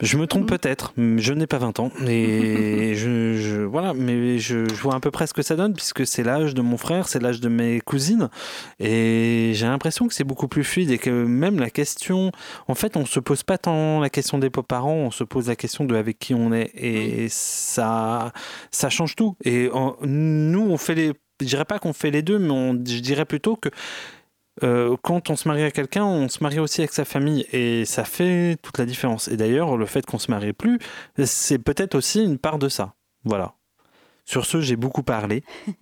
[0.00, 0.58] Je me trompe Mhm.
[0.58, 3.92] peut-être, je n'ai pas 20 ans et je, je- voilà.
[3.94, 6.62] mais je, je vois à peu près ce que ça donne puisque c'est l'âge de
[6.62, 8.28] mon frère, c'est l'âge de mes cousines
[8.78, 12.32] et j'ai l'impression que c'est beaucoup plus fluide et que même la question,
[12.68, 15.56] en fait, on se pose pas tant la question des parents, on se pose la
[15.56, 18.32] question de avec qui on est et ça,
[18.70, 19.36] ça change tout.
[19.44, 22.72] Et en- nous, on fait les, je dirais pas qu'on fait les deux, mais on,
[22.72, 23.68] je dirais plutôt que
[24.62, 27.84] euh, quand on se marie à quelqu'un, on se marie aussi avec sa famille et
[27.84, 29.28] ça fait toute la différence.
[29.28, 30.78] Et d'ailleurs, le fait qu'on se marie plus,
[31.24, 32.94] c'est peut-être aussi une part de ça.
[33.24, 33.54] Voilà.
[34.24, 35.44] Sur ce, j'ai beaucoup parlé.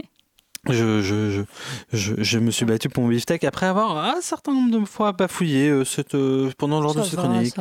[0.66, 1.44] Je, je,
[1.92, 5.12] je, je, me suis battu pour mon beefsteak après avoir un certain nombre de fois
[5.12, 7.54] bafouillé euh, cette, euh, pendant de Ça ce va, chronique.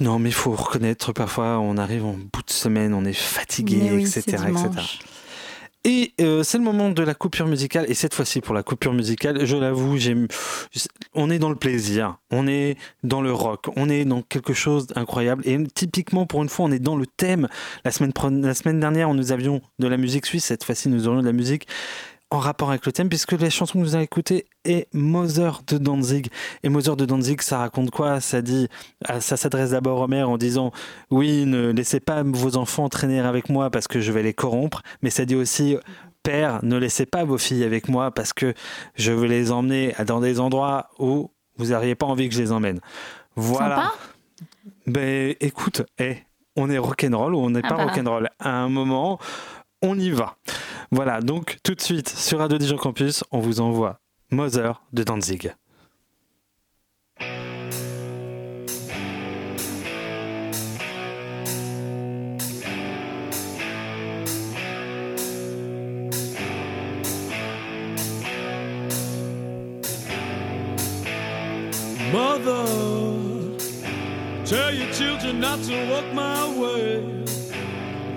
[0.00, 3.90] Non, mais il faut reconnaître, parfois, on arrive en bout de semaine, on est fatigué,
[3.92, 4.38] oui, etc.
[5.84, 7.86] Et euh, c'est le moment de la coupure musicale.
[7.88, 9.96] Et cette fois-ci, pour la coupure musicale, je l'avoue.
[11.14, 14.88] On est dans le plaisir, on est dans le rock, on est dans quelque chose
[14.88, 15.42] d'incroyable.
[15.46, 17.48] Et typiquement, pour une fois, on est dans le thème.
[17.84, 18.12] La semaine,
[18.42, 20.46] la semaine dernière, nous avions de la musique suisse.
[20.46, 21.66] Cette fois-ci, nous aurions de la musique
[22.30, 25.78] en rapport avec le thème, puisque la chanson que nous allons écouter est Mother de
[25.78, 26.28] Danzig.
[26.62, 28.20] Et Mother de Danzig, ça raconte quoi?
[28.20, 28.68] Ça dit,
[29.06, 30.72] ah, ça s'adresse d'abord aux mères en disant
[31.10, 34.82] oui, ne laissez pas vos enfants traîner avec moi parce que je vais les corrompre,
[35.02, 35.76] mais ça dit aussi
[36.22, 38.52] père, ne laissez pas vos filles avec moi parce que
[38.94, 42.52] je veux les emmener dans des endroits où vous n'auriez pas envie que je les
[42.52, 42.80] emmène.
[43.36, 43.76] Voilà.
[43.76, 43.94] Sympa
[44.86, 46.18] Ben écoute, eh,
[46.56, 47.84] on est rock'n'roll ou on n'est Ah pas bah.
[47.84, 48.28] rock'n'roll.
[48.38, 49.18] À un moment,
[49.82, 50.36] on y va.
[50.90, 55.54] Voilà, donc tout de suite sur Radio Dijon Campus, on vous envoie Mother de Danzig.
[72.10, 72.64] Mother,
[74.46, 77.27] tell your children not to walk my way.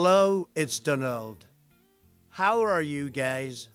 [0.00, 1.44] Hello, it's Donald.
[2.30, 3.68] How are you guys?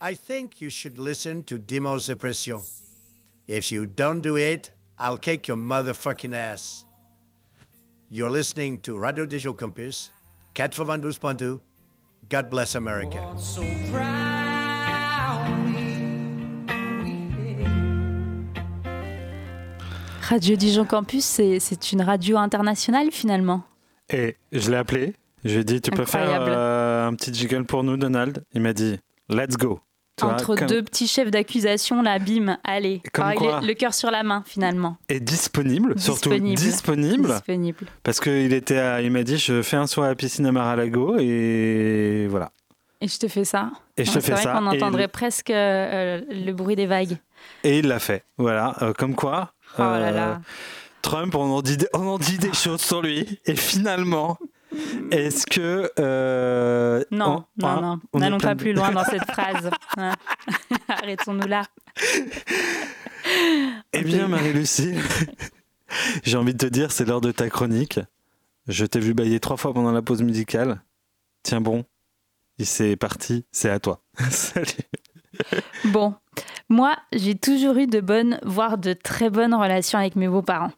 [0.00, 2.60] I think you should listen to Demos Depression.
[3.48, 6.84] If you don't do it, I'll kick your motherfucking ass.
[8.08, 10.10] You're listening to Radio Digital Campus,
[10.54, 11.60] 92.2.
[12.28, 13.18] God bless America.
[20.28, 23.62] Radio Dijon Campus, c'est- c'est une radio internationale finalement.
[24.10, 25.14] Et je l'ai appelé.
[25.44, 28.60] Je lui ai dit, tu peux faire euh, un petit jiggle pour nous, Donald Il
[28.62, 29.80] m'a dit, let's go.
[30.16, 33.00] Tu vois, Entre comme- deux petits chefs d'accusation, là, bim, allez.
[33.12, 34.96] Comme il quoi est- le cœur sur la main finalement.
[35.08, 37.28] Et disponible, surtout Disponible.
[37.28, 37.86] disponible.
[38.02, 40.50] Parce qu'il était, à- il m'a dit, je fais un soir à la piscine à
[40.50, 42.50] Mar-a-Lago et voilà.
[43.00, 43.70] Et je te fais ça.
[43.96, 47.16] Et je te fais vrai ça, et- entendrait presque euh, le bruit des vagues.
[47.62, 48.24] Et il l'a fait.
[48.38, 49.52] Voilà, Euh, comme quoi.
[49.78, 50.40] Oh là euh, là.
[51.08, 53.40] Trump, on en, dit, des- on en dit des choses sur lui.
[53.46, 54.38] Et finalement,
[55.10, 55.90] est-ce que.
[55.98, 58.20] euh, Non, on- non, hein, non.
[58.20, 59.70] N'allons pas de- plus loin dans cette phrase.
[59.96, 60.12] Hein.
[60.88, 61.62] Arrêtons-nous là.
[63.92, 64.94] Eh bien, Marie-Lucie,
[66.24, 68.00] j'ai envie de te dire, c'est l'heure de ta chronique.
[68.66, 70.82] Je t'ai vu bailler trois fois pendant la pause musicale.
[71.42, 71.84] Tiens bon,
[72.58, 74.02] et c'est parti, c'est à toi.
[74.30, 74.66] Salut.
[75.86, 76.14] Bon,
[76.70, 80.70] moi, j'ai toujours eu de bonnes, voire de très bonnes relations avec mes beaux-parents.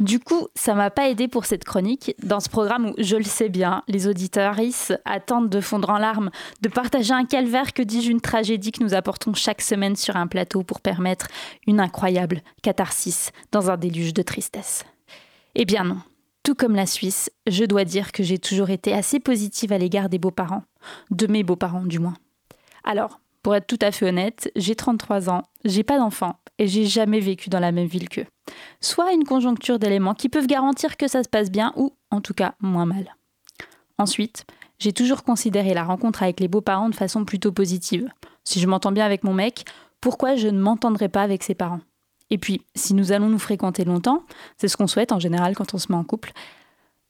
[0.00, 3.22] Du coup, ça m'a pas aidé pour cette chronique, dans ce programme où, je le
[3.22, 4.56] sais bien, les auditeurs
[5.04, 6.30] attendent de fondre en larmes,
[6.62, 10.26] de partager un calvaire, que dis-je, une tragédie que nous apportons chaque semaine sur un
[10.26, 11.28] plateau pour permettre
[11.66, 14.84] une incroyable catharsis dans un déluge de tristesse.
[15.54, 15.98] Eh bien non.
[16.42, 20.08] Tout comme la Suisse, je dois dire que j'ai toujours été assez positive à l'égard
[20.08, 20.62] des beaux-parents,
[21.10, 22.14] de mes beaux-parents du moins.
[22.84, 26.84] Alors, pour être tout à fait honnête, j'ai 33 ans, j'ai pas d'enfant et j'ai
[26.84, 28.26] jamais vécu dans la même ville qu'eux.
[28.80, 32.34] Soit une conjoncture d'éléments qui peuvent garantir que ça se passe bien ou, en tout
[32.34, 33.14] cas, moins mal.
[33.98, 34.46] Ensuite,
[34.80, 38.08] j'ai toujours considéré la rencontre avec les beaux-parents de façon plutôt positive.
[38.42, 39.64] Si je m'entends bien avec mon mec,
[40.00, 41.82] pourquoi je ne m'entendrais pas avec ses parents?
[42.30, 44.24] Et puis, si nous allons nous fréquenter longtemps,
[44.56, 46.32] c'est ce qu'on souhaite en général quand on se met en couple,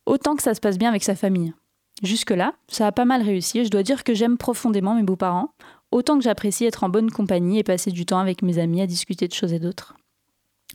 [0.05, 1.55] autant que ça se passe bien avec sa famille.
[2.03, 5.55] Jusque-là, ça a pas mal réussi et je dois dire que j'aime profondément mes beaux-parents,
[5.97, 8.87] autant que j'apprécie être en bonne compagnie et passer du temps avec mes amis à
[8.87, 9.95] discuter de choses et d'autres.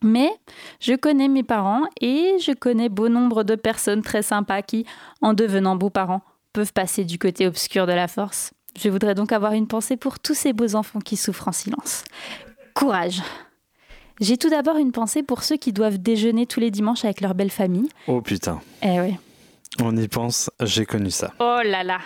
[0.04, 0.32] Mais
[0.80, 4.86] je connais mes parents et je connais bon nombre de personnes très sympas qui,
[5.22, 6.22] en devenant beaux-parents,
[6.54, 8.52] peuvent passer du côté obscur de la force.
[8.80, 12.04] Je voudrais donc avoir une pensée pour tous ces beaux enfants qui souffrent en silence.
[12.74, 13.22] Courage
[14.20, 17.36] J'ai tout d'abord une pensée pour ceux qui doivent déjeuner tous les dimanches avec leur
[17.36, 17.90] belle famille.
[18.08, 19.18] Oh putain, Eh oui.
[19.84, 21.32] on y pense, j'ai connu ça.
[21.40, 22.00] Oh là là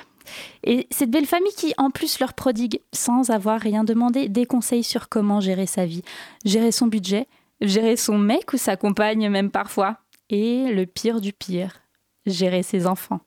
[0.64, 4.84] Et cette belle famille qui, en plus, leur prodigue, sans avoir rien demandé, des conseils
[4.84, 6.04] sur comment gérer sa vie,
[6.44, 7.28] gérer son budget,
[7.62, 9.98] gérer son mec ou sa compagne même parfois,
[10.30, 11.82] et le pire du pire,
[12.26, 13.20] gérer ses enfants.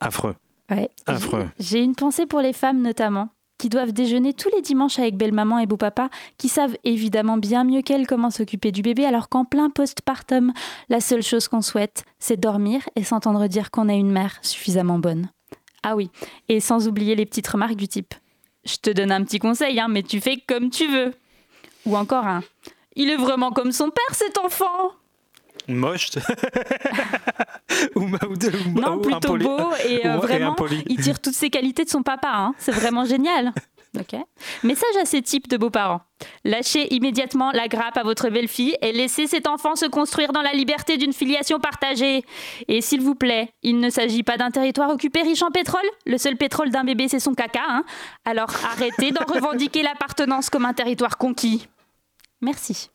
[0.00, 0.34] Affreux.
[0.70, 0.90] Ouais.
[1.06, 1.46] Affreux.
[1.58, 3.28] J'ai une pensée pour les femmes notamment,
[3.58, 7.82] qui doivent déjeuner tous les dimanches avec belle-maman et beau-papa, qui savent évidemment bien mieux
[7.82, 10.52] qu'elles comment s'occuper du bébé, alors qu'en plein postpartum,
[10.88, 14.98] la seule chose qu'on souhaite, c'est dormir et s'entendre dire qu'on a une mère suffisamment
[14.98, 15.28] bonne.
[15.84, 16.10] Ah oui,
[16.48, 18.14] et sans oublier les petites remarques du type
[18.64, 21.12] Je te donne un petit conseil, hein, mais tu fais comme tu veux.
[21.86, 22.42] Ou encore un
[22.96, 24.92] Il est vraiment comme son père, cet enfant
[25.68, 26.10] Moche.
[27.94, 30.54] ou, ma- ou de- ou- Non, plutôt beau et euh, vraiment,
[30.88, 32.28] il tire toutes ses qualités de son papa.
[32.32, 32.54] hein.
[32.58, 33.52] C'est vraiment génial.
[33.98, 34.16] Ok.
[34.64, 36.00] Message à ces types de beaux-parents.
[36.44, 40.52] Lâchez immédiatement la grappe à votre belle-fille et laissez cet enfant se construire dans la
[40.52, 42.24] liberté d'une filiation partagée.
[42.66, 45.86] Et s'il vous plaît, il ne s'agit pas d'un territoire occupé riche en pétrole.
[46.06, 47.62] Le seul pétrole d'un bébé, c'est son caca.
[47.68, 47.84] hein.
[48.24, 51.68] Alors arrêtez d'en revendiquer l'appartenance comme un territoire conquis.
[52.40, 52.90] Merci.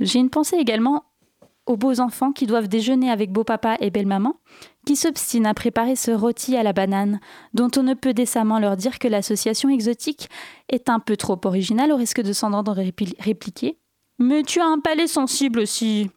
[0.00, 1.04] J'ai une pensée également
[1.66, 4.36] aux beaux enfants qui doivent déjeuner avec beau-papa et belle-maman,
[4.84, 7.20] qui s'obstinent à préparer ce rôti à la banane,
[7.52, 10.28] dont on ne peut décemment leur dire que l'association exotique
[10.68, 13.78] est un peu trop originale au risque de s'entendre répli- répliquer.
[14.18, 16.10] Mais tu as un palais sensible aussi.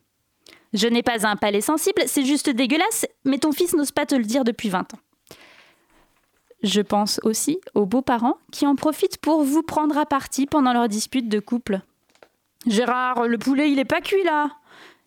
[0.73, 4.15] Je n'ai pas un palais sensible, c'est juste dégueulasse, mais ton fils n'ose pas te
[4.15, 4.99] le dire depuis 20 ans.
[6.63, 10.87] Je pense aussi aux beaux-parents qui en profitent pour vous prendre à partie pendant leur
[10.87, 11.81] dispute de couple.
[12.65, 14.49] Gérard, le poulet, il est pas cuit là.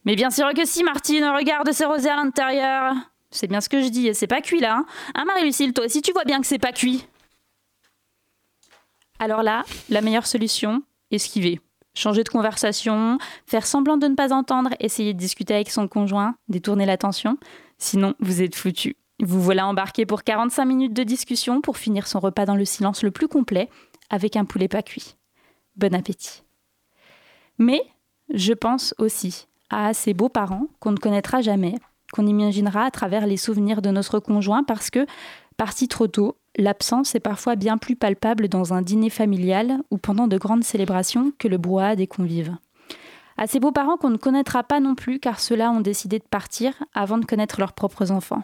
[0.05, 2.95] Mais bien sûr que si, Martine, regarde ces rosés à l'intérieur.
[3.31, 4.79] C'est bien ce que je dis, c'est pas cuit là.
[4.79, 7.07] Hein, Hein, Marie-Lucille, toi aussi tu vois bien que c'est pas cuit.
[9.19, 11.61] Alors là, la meilleure solution, esquiver.
[11.95, 16.37] Changer de conversation, faire semblant de ne pas entendre, essayer de discuter avec son conjoint,
[16.49, 17.37] détourner l'attention.
[17.79, 18.97] Sinon, vous êtes foutu.
[19.23, 23.03] Vous voilà embarqué pour 45 minutes de discussion pour finir son repas dans le silence
[23.03, 23.69] le plus complet
[24.09, 25.17] avec un poulet pas cuit.
[25.77, 26.43] Bon appétit.
[27.59, 27.83] Mais
[28.33, 31.75] je pense aussi à ces beaux parents qu'on ne connaîtra jamais,
[32.13, 35.07] qu'on imaginera à travers les souvenirs de notre conjoint parce que,
[35.57, 40.27] parti trop tôt, l'absence est parfois bien plus palpable dans un dîner familial ou pendant
[40.27, 42.57] de grandes célébrations que le brouhaha des convives.
[43.37, 46.75] À ces beaux-parents qu'on ne connaîtra pas non plus car ceux-là ont décidé de partir
[46.93, 48.43] avant de connaître leurs propres enfants.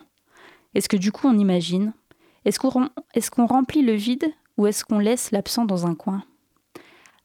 [0.75, 1.93] Est-ce que du coup on imagine?
[2.45, 2.59] Est-ce
[3.31, 6.23] qu'on remplit le vide ou est-ce qu'on laisse l'absent dans un coin?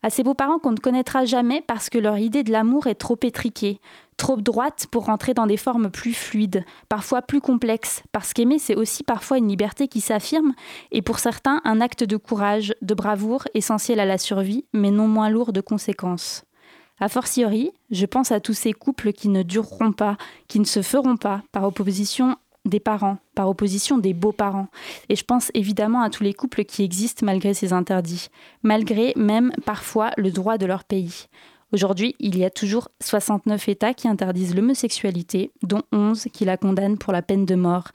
[0.04, 3.18] À ces beaux-parents qu'on ne connaîtra jamais parce que leur idée de l'amour est trop
[3.22, 3.80] étriquée,
[4.18, 8.76] trop droite pour rentrer dans des formes plus fluides, parfois plus complexes, parce qu'aimer c'est
[8.76, 10.54] aussi parfois une liberté qui s'affirme,
[10.91, 15.08] et pour certains un acte de courage, de bravoure essentiel à la survie, mais non
[15.08, 16.43] moins lourd de conséquences.
[16.99, 20.84] A fortiori, je pense à tous ces couples qui ne dureront pas, qui ne se
[20.84, 24.68] feront pas, par opposition des parents, par opposition des beaux-parents.
[25.09, 28.28] Et je pense évidemment à tous les couples qui existent malgré ces interdits,
[28.64, 31.28] malgré même parfois le droit de leur pays.
[31.74, 36.97] Aujourd'hui, il y a toujours 69 États qui interdisent l'homosexualité, dont 11 qui la condamnent
[36.97, 37.88] pour la peine de mort.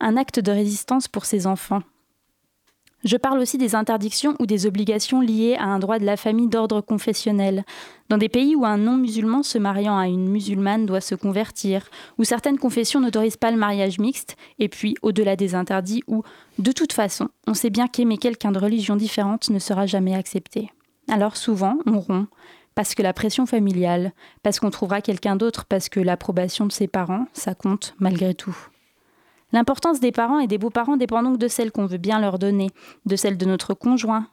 [0.00, 1.82] Un acte de résistance pour ces enfants,
[3.06, 6.48] je parle aussi des interdictions ou des obligations liées à un droit de la famille
[6.48, 7.64] d'ordre confessionnel.
[8.08, 11.88] Dans des pays où un non-musulman se mariant à une musulmane doit se convertir,
[12.18, 16.24] où certaines confessions n'autorisent pas le mariage mixte, et puis au-delà des interdits où,
[16.58, 20.70] de toute façon, on sait bien qu'aimer quelqu'un de religion différente ne sera jamais accepté.
[21.08, 22.28] Alors souvent, on rompt,
[22.74, 26.88] parce que la pression familiale, parce qu'on trouvera quelqu'un d'autre, parce que l'approbation de ses
[26.88, 28.56] parents, ça compte malgré tout.
[29.56, 32.68] L'importance des parents et des beaux-parents dépend donc de celle qu'on veut bien leur donner,
[33.06, 34.28] de celle de notre conjoint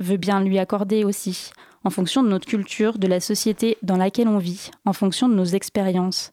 [0.00, 1.52] veut bien lui accorder aussi,
[1.84, 5.36] en fonction de notre culture, de la société dans laquelle on vit, en fonction de
[5.36, 6.32] nos expériences.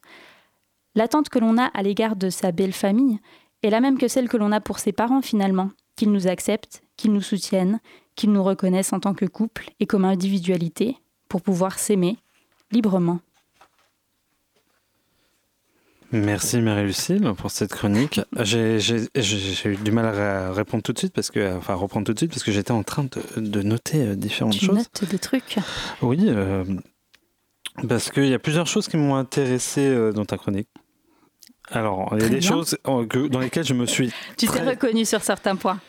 [0.96, 3.20] L'attente que l'on a à l'égard de sa belle famille
[3.62, 6.82] est la même que celle que l'on a pour ses parents finalement, qu'ils nous acceptent,
[6.96, 7.78] qu'ils nous soutiennent,
[8.16, 10.96] qu'ils nous reconnaissent en tant que couple et comme individualité,
[11.28, 12.18] pour pouvoir s'aimer
[12.72, 13.20] librement.
[16.12, 18.20] Merci Marie-Lucille pour cette chronique.
[18.38, 18.78] J'ai
[19.64, 22.30] eu du mal à répondre tout de suite parce que, enfin, reprendre tout de suite
[22.30, 24.76] parce que j'étais en train de, de, noter euh, différentes tu choses.
[24.76, 25.56] notes des trucs.
[26.02, 26.64] Oui, euh,
[27.88, 30.68] parce qu'il y a plusieurs choses qui m'ont intéressé euh, dans ta chronique.
[31.70, 32.48] Alors, il y a des bien.
[32.50, 34.12] choses dans lesquelles je me suis.
[34.36, 35.80] Tu t'es reconnu sur certains points.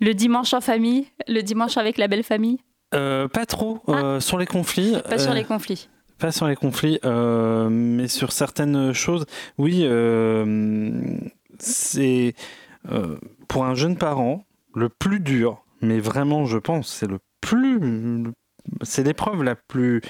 [0.00, 2.58] Le dimanche en famille, le dimanche avec la belle famille,
[2.94, 4.96] Euh, pas trop euh, sur les conflits.
[5.08, 5.88] pas sur les conflits.
[6.18, 9.24] Pas sur les conflits, euh, mais sur certaines choses,
[9.56, 11.00] oui, euh,
[11.60, 12.34] c'est
[12.90, 13.16] euh,
[13.46, 14.44] pour un jeune parent
[14.74, 18.24] le plus dur, mais vraiment, je pense, c'est le plus,
[18.82, 20.00] c'est l'épreuve la plus,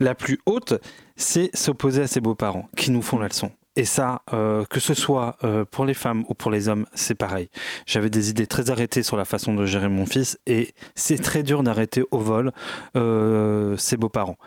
[0.00, 0.74] la plus haute,
[1.16, 3.52] c'est s'opposer à ses beaux-parents qui nous font la leçon.
[3.76, 5.36] Et ça, que ce soit
[5.72, 7.48] pour les femmes ou pour les hommes, c'est pareil.
[7.86, 11.42] J'avais des idées très arrêtées sur la façon de gérer mon fils et c'est très
[11.42, 12.52] dur d'arrêter au vol
[12.94, 14.38] ses beaux-parents.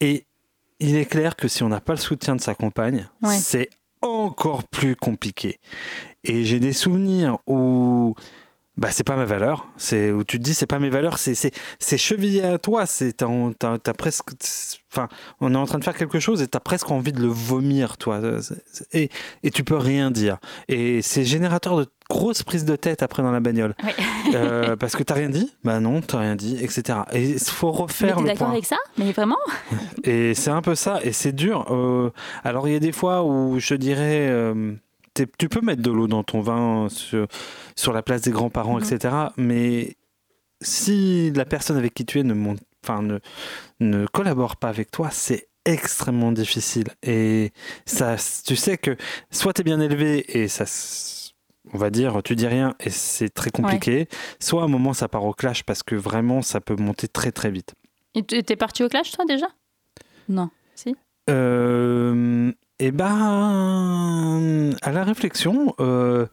[0.00, 0.26] Et
[0.88, 3.36] il est clair que si on n'a pas le soutien de sa compagne, Ouais.
[3.38, 3.68] c'est
[4.02, 5.58] encore plus compliqué.
[6.24, 8.14] Et j'ai des souvenirs où
[8.76, 11.36] bah c'est pas ma valeur, c'est où tu te dis c'est pas mes valeurs, c'est
[11.36, 14.30] c'est c'est chevillé à toi, c'est t'as presque
[14.92, 15.08] enfin
[15.40, 17.96] on est en train de faire quelque chose et t'as presque envie de le vomir
[17.98, 18.20] toi
[18.92, 19.10] et
[19.44, 23.32] et tu peux rien dire et c'est générateur de grosses prises de tête après dans
[23.32, 23.74] la bagnole
[24.34, 25.52] Euh, parce que t'as rien dit?
[25.64, 28.64] Bah non t'as rien dit etc et il faut Mais refaire t'es le d'accord avec
[28.66, 28.76] ça?
[28.98, 29.38] Mais vraiment?
[30.04, 31.66] Et c'est un peu ça, et c'est dur.
[31.70, 32.10] Euh,
[32.44, 34.72] alors il y a des fois où je dirais, euh,
[35.38, 37.26] tu peux mettre de l'eau dans ton vin sur,
[37.76, 38.84] sur la place des grands-parents, Mhm.
[38.84, 39.14] etc.
[39.36, 39.96] Mais
[40.60, 43.18] si la personne avec qui tu es ne, monte, enfin, ne,
[43.80, 46.88] ne collabore pas avec toi, c'est extrêmement difficile.
[47.02, 47.52] Et
[47.86, 48.96] ça, tu sais que
[49.30, 50.64] soit tu es bien élevé et ça,
[51.72, 54.08] on va dire, tu dis rien et c'est très compliqué,
[54.40, 57.32] soit à un moment ça part au clash parce que vraiment ça peut monter très
[57.32, 57.74] très vite.
[58.14, 59.46] Et tu- T'es parti au clash, toi, déjà?
[60.28, 60.50] Non.
[60.74, 60.94] Si?
[61.30, 66.26] Euh, eh ben, à la réflexion, euh,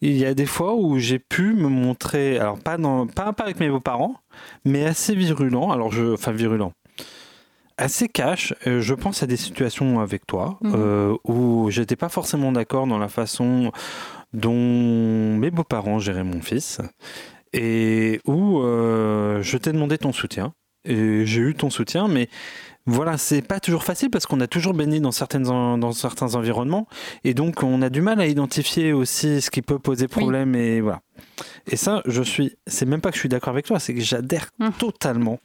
[0.00, 3.44] il y a des fois où j'ai pu me montrer, alors pas, dans, pas, pas
[3.44, 4.14] avec mes beaux-parents,
[4.64, 6.72] mais assez virulent, alors je, enfin virulent,
[7.76, 8.54] assez cash.
[8.66, 10.72] Euh, je pense à des situations avec toi Mhm.
[10.74, 13.72] euh, où j'étais pas forcément d'accord dans la façon
[14.32, 16.80] dont mes beaux-parents géraient mon fils
[17.52, 20.52] et où euh, je t'ai demandé ton soutien.
[20.84, 22.28] Et j'ai eu ton soutien, mais
[22.86, 26.86] voilà, c'est pas toujours facile parce qu'on a toujours baigné dans, certaines, dans certains environnements
[27.24, 30.80] et donc on a du mal à identifier aussi ce qui peut poser problème et
[30.80, 31.00] voilà.
[31.70, 34.00] Et ça, je suis, c'est même pas que je suis d'accord avec toi, c'est que
[34.00, 34.48] j'adhère
[34.78, 35.38] totalement.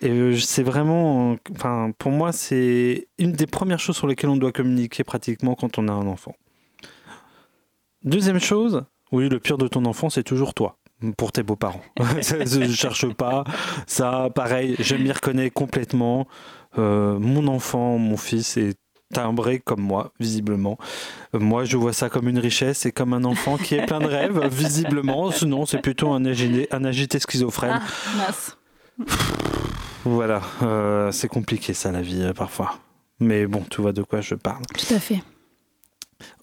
[0.00, 4.52] Et c'est vraiment, enfin, pour moi, c'est une des premières choses sur lesquelles on doit
[4.52, 6.34] communiquer pratiquement quand on a un enfant.
[8.04, 10.76] Deuxième chose, oui, le pire de ton enfant, c'est toujours toi.
[11.16, 11.80] Pour tes beaux-parents.
[12.20, 13.44] Je cherche pas.
[13.86, 16.26] Ça, pareil, je m'y reconnais complètement.
[16.76, 18.74] Euh, mon enfant, mon fils est
[19.14, 20.76] timbré comme moi, visiblement.
[21.34, 24.00] Euh, Moi, je vois ça comme une richesse et comme un enfant qui est plein
[24.00, 25.30] de rêves, visiblement.
[25.30, 27.80] Sinon, c'est plutôt un agité, un agité schizophrène.
[27.80, 28.58] Ah, mince.
[30.04, 32.74] Voilà, euh, c'est compliqué ça, la vie, parfois.
[33.20, 34.62] Mais bon, tu vois de quoi je parle.
[34.76, 35.22] Tout à fait.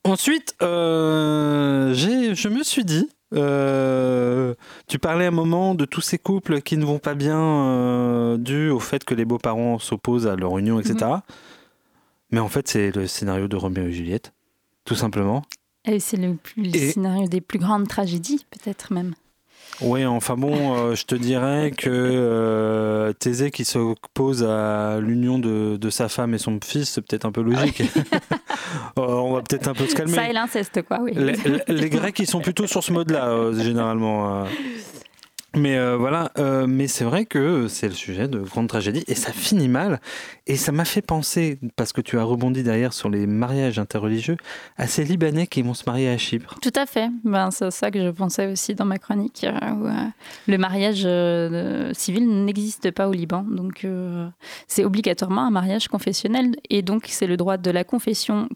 [0.05, 4.53] Ensuite, euh, je me suis dit, euh,
[4.87, 8.69] tu parlais un moment de tous ces couples qui ne vont pas bien euh, dû
[8.69, 11.11] au fait que les beaux-parents s'opposent à leur union, etc.
[12.29, 14.31] Mais en fait, c'est le scénario de Roméo et Juliette,
[14.85, 15.41] tout simplement.
[15.85, 19.15] Et c'est le, plus, le Et- scénario des plus grandes tragédies, peut-être même.
[19.81, 25.75] Oui, enfin bon, euh, je te dirais que euh, Thésée qui s'oppose à l'union de,
[25.75, 27.81] de sa femme et son fils, c'est peut-être un peu logique.
[28.97, 30.13] Euh, on va peut-être un peu se calmer.
[30.13, 31.11] Ça et l'inceste, quoi, oui.
[31.13, 31.35] Les,
[31.67, 34.45] les Grecs, ils sont plutôt sur ce mode-là, généralement.
[35.55, 39.15] Mais euh, voilà, euh, mais c'est vrai que c'est le sujet de grande tragédie et
[39.15, 40.01] ça finit mal.
[40.47, 44.37] Et ça m'a fait penser, parce que tu as rebondi derrière sur les mariages interreligieux,
[44.77, 46.59] à ces Libanais qui vont se marier à Chypre.
[46.61, 47.09] Tout à fait.
[47.23, 49.45] Ben, c'est ça que je pensais aussi dans ma chronique.
[49.45, 49.93] euh,
[50.47, 51.07] le mariage
[51.95, 53.43] civil n'existe pas au Liban.
[53.43, 53.87] Donc,
[54.67, 56.55] c'est obligatoirement un mariage confessionnel.
[56.69, 58.49] Et donc, c'est le droit de la confession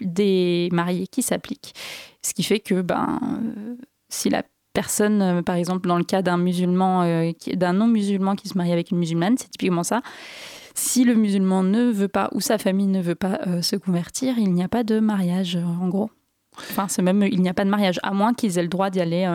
[0.00, 1.74] des mariés qui s'applique.
[2.22, 3.20] Ce qui fait que ben,
[4.08, 4.42] si la
[4.76, 8.72] personne, euh, par exemple, dans le cas d'un musulman, euh, d'un non-musulman qui se marie
[8.72, 10.02] avec une musulmane, c'est typiquement ça.
[10.74, 14.38] Si le musulman ne veut pas ou sa famille ne veut pas euh, se convertir,
[14.38, 16.10] il n'y a pas de mariage, en gros.
[16.58, 18.90] Enfin, c'est même, il n'y a pas de mariage, à moins qu'ils aient le droit
[18.90, 19.26] d'y aller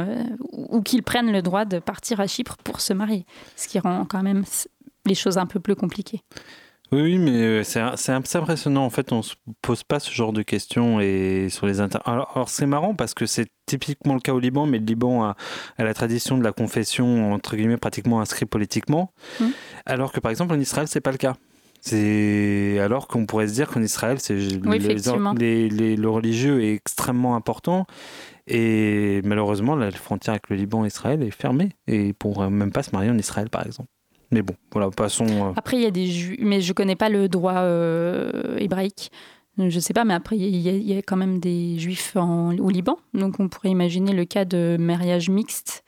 [0.51, 3.25] ou qu'ils prennent le droit de partir à Chypre pour se marier.
[3.55, 4.43] Ce qui rend quand même
[5.05, 6.21] les choses un peu plus compliquées.
[6.93, 8.83] Oui, mais euh, c'est assez impressionnant.
[8.83, 11.99] En fait, on se pose pas ce genre de questions et sur les inter.
[12.03, 15.23] Alors, alors, c'est marrant parce que c'est typiquement le cas au Liban, mais le Liban
[15.23, 15.35] a,
[15.77, 19.45] a la tradition de la confession entre guillemets pratiquement inscrite politiquement, Mm.
[19.85, 21.35] alors que par exemple en Israël c'est pas le cas.
[21.79, 25.33] C'est alors qu'on pourrait se dire qu'en Israël, c'est Oui, les- effectivement.
[25.33, 27.87] les- les- le religieux est extrêmement important
[28.47, 32.71] et malheureusement la frontière avec le Liban et Israël est fermée et ils pourraient même
[32.71, 33.89] pas se marier en Israël par exemple.
[34.31, 35.25] Mais bon, voilà, passons.
[35.27, 39.11] euh, Après, il y a des juifs, mais je connais pas le droit euh, hébraïque.
[39.57, 42.15] Je sais pas, mais après, il y, a- il y a quand même des juifs
[42.15, 42.97] en- au Liban.
[43.13, 45.83] Donc, on pourrait imaginer le cas de mariage mixte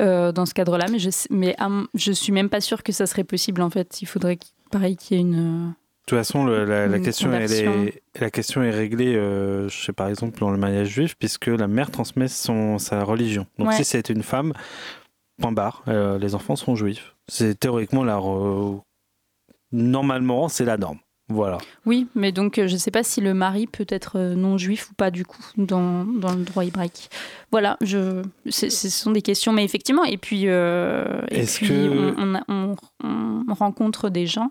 [0.00, 0.86] euh, dans ce cadre-là.
[0.90, 1.56] Mais, je, mais
[1.94, 4.02] je suis même pas sûre que ça serait possible, en fait.
[4.02, 5.68] Il faudrait, qu'il- pareil, qu'il y ait une.
[5.70, 5.74] De
[6.06, 10.08] toute façon, le- la, question, elle est, la question est réglée, euh, je sais par
[10.08, 13.46] exemple, dans le mariage juif, puisque la mère transmet son, sa religion.
[13.58, 13.76] Donc Ouais.
[13.76, 14.52] si c'est une femme,
[15.40, 17.14] point barre, euh, les enfants seront juifs.
[17.28, 18.16] C'est théoriquement la...
[18.18, 18.80] re-
[19.72, 20.98] Normalement, c'est la norme.
[21.28, 21.56] Voilà.
[21.86, 24.58] Oui, mais donc euh, je ne sais pas si le mari peut être euh, non
[24.58, 27.08] juif ou pas du coup dans, dans le droit hébraïque.
[27.50, 32.14] Voilà, je, ce sont des questions, mais effectivement, et puis, euh, et Est-ce puis que-
[32.18, 32.76] on, on a- on-
[33.48, 34.50] on rencontre des gens,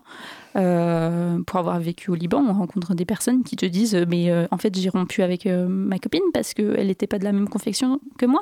[0.55, 4.47] euh, pour avoir vécu au Liban, on rencontre des personnes qui te disent, mais euh,
[4.49, 7.49] en fait j'ai rompu avec euh, ma copine parce qu'elle n'était pas de la même
[7.49, 8.41] confection que moi,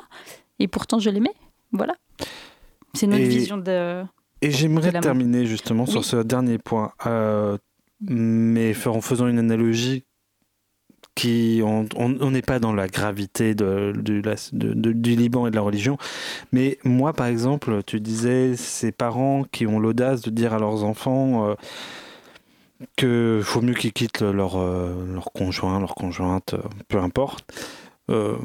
[0.60, 1.34] et pourtant je l'aimais.
[1.72, 1.94] Voilà.
[2.94, 4.02] C'est notre Et- vision de...
[4.42, 7.58] Et j'aimerais terminer justement sur ce dernier point, euh,
[8.00, 10.04] mais en faisant une analogie
[11.14, 15.50] qui, on n'est pas dans la gravité de, de la- de- de- du Liban et
[15.50, 15.98] de la religion,
[16.52, 20.84] mais moi par exemple, tu disais ces parents qui ont l'audace de dire à leurs
[20.84, 21.54] enfants euh,
[22.96, 27.44] que faut mieux qu'ils quittent leur, euh, leur conjoint, leur conjointe, euh, peu importe.
[28.08, 28.36] Euh,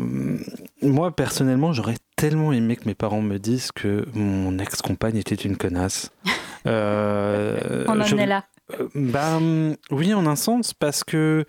[0.82, 1.96] moi, personnellement, j'aurais
[2.30, 6.12] tellement aimé que mes parents me disent que mon ex-compagne était une connasse.
[6.68, 8.44] Euh, On en je- est là.
[8.80, 11.46] euh, bah, hum, oui, en un sens, parce que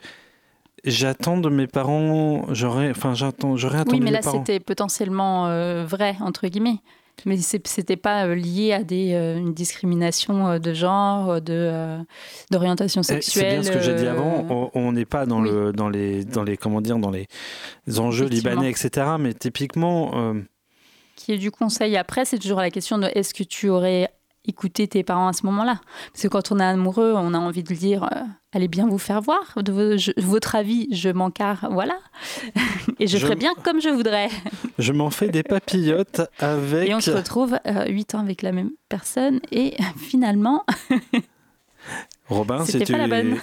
[0.84, 5.86] j'attends de mes parents, j'aurais, enfin, j'attends, j'aurais attendu Oui, mais là, c'était potentiellement euh,
[5.86, 6.80] vrai, entre guillemets.
[7.24, 11.98] Mais c'était pas lié à des, euh, une discrimination de genre, de, euh,
[12.50, 13.60] d'orientation Eh, C'est sexuelle.
[13.60, 14.70] bien ce que j'ai dit avant.
[14.74, 15.48] On- n'est pas dans oui.
[15.50, 17.26] le, dans les, dans les, comment dire, dans les
[17.98, 19.12] enjeux libanais, etc.
[19.18, 20.34] Mais typiquement,
[21.26, 24.08] Qui est du conseil après, c'est toujours la question de est-ce que tu aurais
[24.44, 25.80] écouté tes parents à ce moment-là?
[26.12, 28.20] Parce que quand on est amoureux, on a envie de dire euh,
[28.52, 31.98] allez bien vous faire voir, de je- votre avis, je m'en carre, voilà.
[33.00, 34.28] Et je, Je- ferai bien comme je voudrais.
[34.78, 36.88] je m'en fais des papillotes avec.
[36.88, 40.64] Et on se retrouve euh, huit ans avec la même personne et finalement,
[42.28, 42.94] Robin, si tu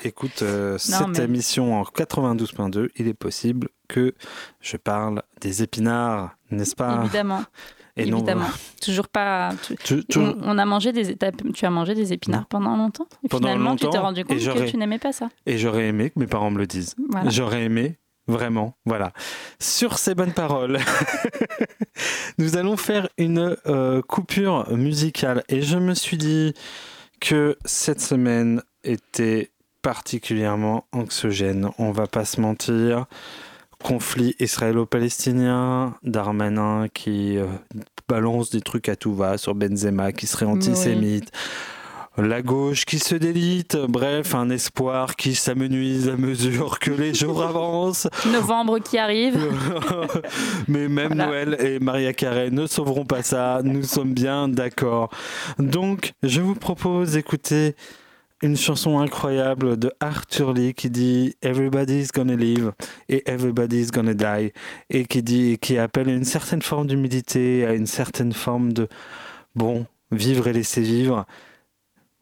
[0.06, 4.14] écoutes euh, Non, cette mais- émission en 92.2, il est possible que
[4.62, 7.02] je parle des épinards, n'est-ce pas?
[7.04, 7.44] Évidemment.
[7.96, 8.48] Et non, évidemment.
[8.82, 9.52] Toujours pas.
[9.68, 11.16] tu- tu- tu- on, on a mangé des.
[11.54, 13.06] Tu as mangé des épinards pendant longtemps?
[13.24, 15.30] Et Pendant finalement, tu t'es longtemps, rendu compte que tu n'aimais pas ça.
[15.46, 16.96] Et j'aurais aimé que mes parents me le disent.
[17.12, 17.30] Voilà.
[17.30, 18.76] J'aurais aimé, vraiment.
[18.88, 19.14] Voilà.
[19.60, 20.80] Sur ces bonnes paroles,
[22.40, 25.44] nous allons faire une euh, coupure musicale.
[25.50, 26.54] Et je me suis dit
[27.20, 29.52] que cette semaine était
[29.84, 31.70] particulièrement anxiogène.
[31.78, 33.06] On va pas se mentir.
[33.84, 37.46] Conflit israélo-palestinien, Darmanin qui euh,
[38.08, 41.32] balance des trucs à tout va sur Benzema, qui serait antisémite.
[42.16, 47.42] La gauche qui se délite, bref, un espoir qui s'amenuise à mesure que les jours
[47.50, 48.08] avancent.
[48.32, 49.36] Novembre qui arrive.
[50.68, 51.26] Mais même Voilà.
[51.26, 55.10] Noël et Maria Carey ne sauveront pas ça, nous sommes bien d'accord.
[55.58, 57.76] Donc, je vous propose d'écouter
[58.44, 62.74] une chanson incroyable de Arthur Lee qui dit Everybody's gonna live
[63.08, 64.52] et Everybody's gonna die
[64.90, 68.90] et qui dit qui appelle à une certaine forme d'humilité, à une certaine forme de
[69.56, 71.26] bon, vivre et laisser vivre.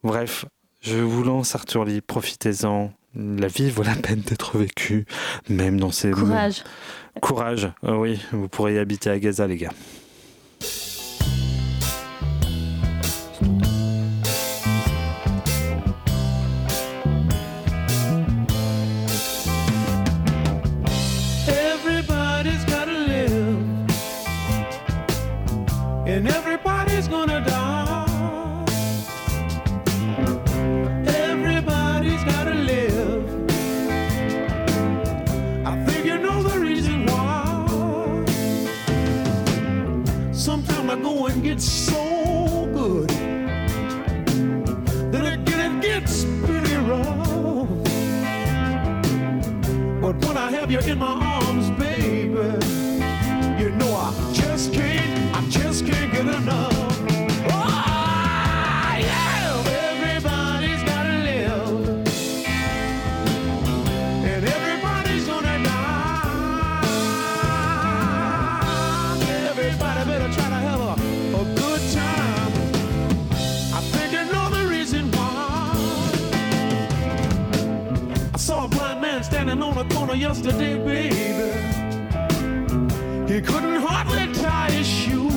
[0.04, 0.46] Bref,
[0.82, 2.94] je vous lance Arthur Lee, profitez-en.
[3.16, 5.06] La vie vaut la peine d'être vécue,
[5.50, 6.64] même dans ces Courage.
[7.22, 9.74] Courage, Euh, oui, vous pourrez y habiter à Gaza, les gars.
[50.72, 51.41] Have you in my arms,
[80.12, 81.16] on yesterday, baby.
[83.34, 85.32] He couldn't hardly tie his shoes.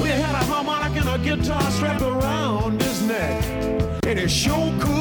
[0.00, 3.42] We had a harmonica and a guitar strapped around his neck.
[4.06, 4.91] And he sure could,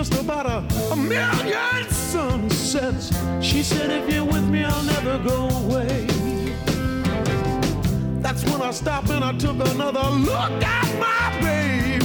[0.00, 3.12] just about a, a million sunsets.
[3.42, 6.06] She said, if you're with me, I'll never go away.
[8.22, 12.00] That's when I stopped and I took another look at my baby.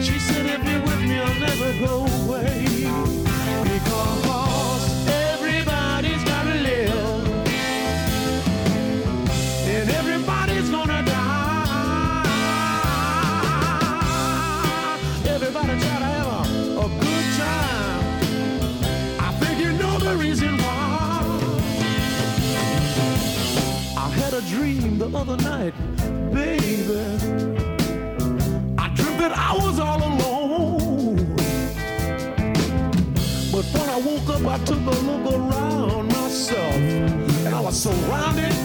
[0.00, 2.62] She said, if you're with me, I'll never go away.
[3.64, 4.29] Because
[24.50, 25.72] dream the other night,
[26.34, 26.98] baby.
[28.76, 31.16] I dreamt that I was all alone.
[33.52, 36.74] But when I woke up, I took a look around myself.
[37.46, 38.59] And I was surrounded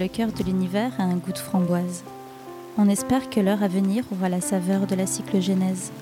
[0.00, 2.04] le cœur de l'univers a un goût de framboise.
[2.78, 5.92] On espère que l'heure à venir aura la saveur de la cyclogénèse.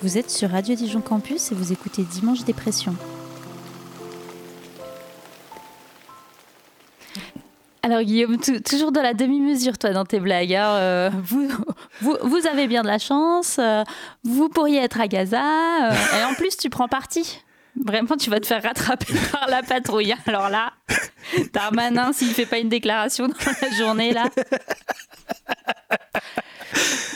[0.00, 2.94] Vous êtes sur Radio Dijon Campus et vous écoutez Dimanche Dépression.
[7.82, 10.54] Alors Guillaume, tou- toujours dans la demi-mesure toi dans tes blagues.
[10.54, 11.10] hein, euh,
[12.00, 13.82] vous avez bien de la chance, euh,
[14.22, 15.42] vous pourriez être à Gaza,
[15.90, 17.40] euh, et en plus tu prends parti.
[17.84, 20.14] Vraiment, tu vas te faire rattraper par la patrouille.
[20.26, 20.72] Alors là,
[21.52, 24.24] Darmanin, s'il fait pas une déclaration dans la journée, là.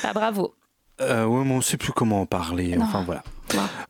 [0.03, 0.55] Ah, bravo.
[1.01, 2.77] Euh, ouais, mais on sait plus comment en parler.
[2.77, 2.85] Non.
[2.85, 3.23] Enfin voilà.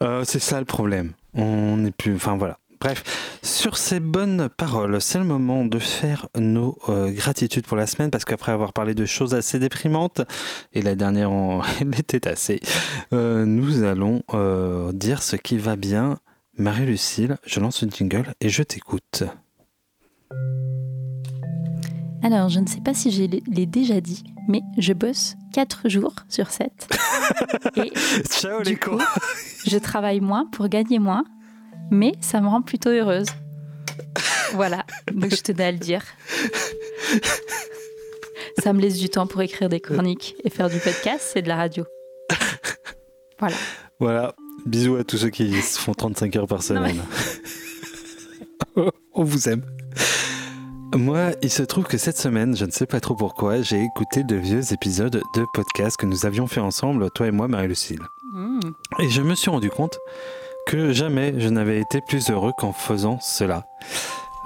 [0.02, 1.12] Euh, c'est ça le problème.
[1.34, 2.14] On n'est plus.
[2.16, 2.58] Enfin voilà.
[2.80, 7.86] Bref, sur ces bonnes paroles, c'est le moment de faire nos euh, gratitudes pour la
[7.86, 10.20] semaine parce qu'après avoir parlé de choses assez déprimantes,
[10.74, 12.60] et la dernière en- elle était assez,
[13.14, 16.18] euh, nous allons euh, dire ce qui va bien.
[16.56, 19.24] Marie-Lucille, je lance une jingle et je t'écoute.
[22.22, 26.14] Alors, je ne sais pas si je l'ai déjà dit, mais je bosse 4 jours
[26.28, 26.70] sur 7.
[27.76, 27.92] Et
[28.30, 28.98] Ciao du les coup,
[29.66, 31.24] je travaille moins pour gagner moins,
[31.90, 33.26] mais ça me rend plutôt heureuse.
[34.52, 36.04] Voilà, donc je tenais à le dire.
[38.62, 41.48] Ça me laisse du temps pour écrire des chroniques et faire du podcast, c'est de
[41.48, 41.84] la radio.
[43.38, 43.56] Voilà.
[43.98, 44.34] Voilà,
[44.66, 47.04] bisous à tous ceux qui se font 35 heures par Non, mais- semaine.
[49.14, 49.62] On vous aime.
[50.94, 54.22] Moi, il se trouve que cette semaine, je ne sais pas trop pourquoi, j'ai écouté
[54.22, 58.00] de vieux épisodes de podcast que nous avions fait ensemble, toi et moi, Marie-Lucille.
[58.34, 58.60] Mmh.
[59.00, 59.98] Et je me suis rendu compte
[60.66, 63.64] que jamais je n'avais été plus heureux qu'en faisant cela,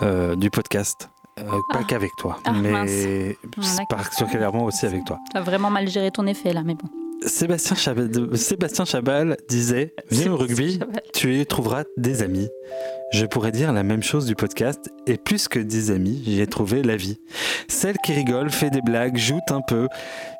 [0.02, 1.10] euh, du podcast.
[1.38, 1.84] Euh, pas Ah.
[1.86, 3.36] qu'avec toi, Ah, mais.
[3.58, 5.18] Ah, particulièrement aussi avec toi.
[5.30, 6.88] Tu as vraiment mal géré ton effet là, mais bon.
[7.26, 11.02] Sébastien Chabal, Sébastien Chabal disait Viens au rugby, Chabal.
[11.12, 12.48] tu y trouveras des amis.
[13.12, 16.46] Je pourrais dire la même chose du podcast, et plus que des amis, j'y ai
[16.46, 17.18] trouvé la vie.
[17.68, 19.88] Celle qui rigole, fait des blagues, joue un peu.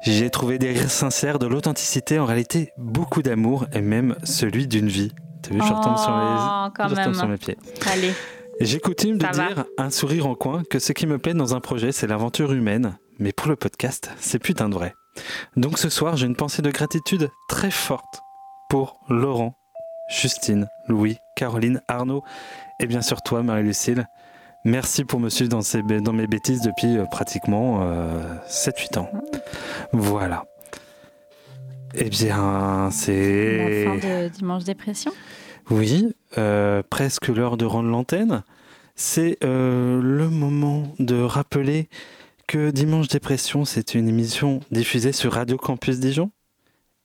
[0.04, 4.66] J'y ai trouvé des rires sincères, de l'authenticité, en réalité beaucoup d'amour, et même celui
[4.68, 5.12] d'une vie.
[5.42, 7.14] T'as vu, je retombe sur les, Oh, quand je retombe même.
[7.14, 7.56] sur mes pieds.
[7.90, 8.12] Allez.
[8.60, 9.46] Et J'ai coutume de Ça va.
[9.48, 12.52] dire, un sourire en coin, que ce qui me plaît dans un projet, c'est l'aventure
[12.52, 12.98] humaine.
[13.18, 14.94] Mais pour le podcast, c'est putain de vrai.
[15.56, 18.22] Donc ce soir, j'ai une pensée de gratitude très forte
[18.70, 19.54] pour Laurent,
[20.10, 22.22] Justine, Louis, Caroline, Arnaud
[22.80, 24.06] et bien sûr toi, Marie-Lucille.
[24.64, 28.98] Merci pour me suivre dans, ces, bé- dans mes bêtises depuis euh, pratiquement euh, 7-8
[28.98, 29.10] ans.
[29.92, 30.44] Voilà.
[31.94, 33.84] Eh bien, La c'est...
[33.84, 35.12] fin de Dimanche Dépression.
[35.70, 38.42] Oui, euh, presque l'heure de rendre l'antenne.
[38.94, 41.88] C'est euh, le moment de rappeler
[42.48, 46.30] que Dimanche Dépression, c'est une émission diffusée sur Radio Campus Dijon,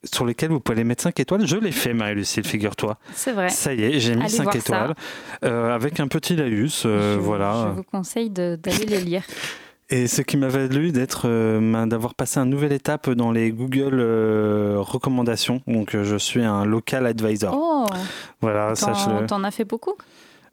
[0.05, 1.45] sur laquelle vous pouvez aller mettre 5 étoiles.
[1.45, 2.97] Je l'ai fait, Marie-Lucille, figure-toi.
[3.13, 3.49] C'est vrai.
[3.49, 4.59] Ça y est, j'ai mis Allez 5 voir ça.
[4.59, 4.95] étoiles,
[5.43, 7.67] euh, avec un petit laïus, euh, je, voilà.
[7.71, 9.23] je vous conseille d'aller les lire.
[9.89, 13.99] Et ce qui m'a valu d'être, euh, d'avoir passé une nouvelle étape dans les Google
[13.99, 15.61] euh, recommandations.
[15.67, 17.53] Donc, je suis un local advisor.
[17.55, 17.85] Oh,
[18.41, 19.27] Voilà, sache-le.
[19.27, 19.93] t'en as fait beaucoup?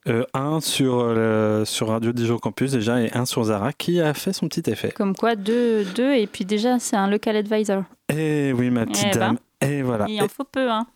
[0.08, 4.14] Euh, un sur, euh, sur Radio Dijon Campus déjà et un sur Zara qui a
[4.14, 4.92] fait son petit effet.
[4.92, 7.84] Comme quoi, deux, deux et puis déjà, c'est un local advisor.
[8.08, 9.38] Et oui, ma petite Eh ben, dame.
[9.60, 10.06] Et voilà.
[10.08, 10.86] Il en Et faut peu, hein.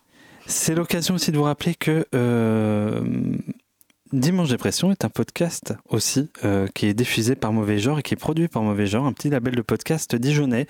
[0.47, 3.01] C'est l'occasion aussi de vous rappeler que euh,
[4.13, 8.13] Dimanche Dépression est un podcast aussi euh, qui est diffusé par Mauvais Genre et qui
[8.13, 10.67] est produit par Mauvais Genre, un petit label de podcast dijonnais,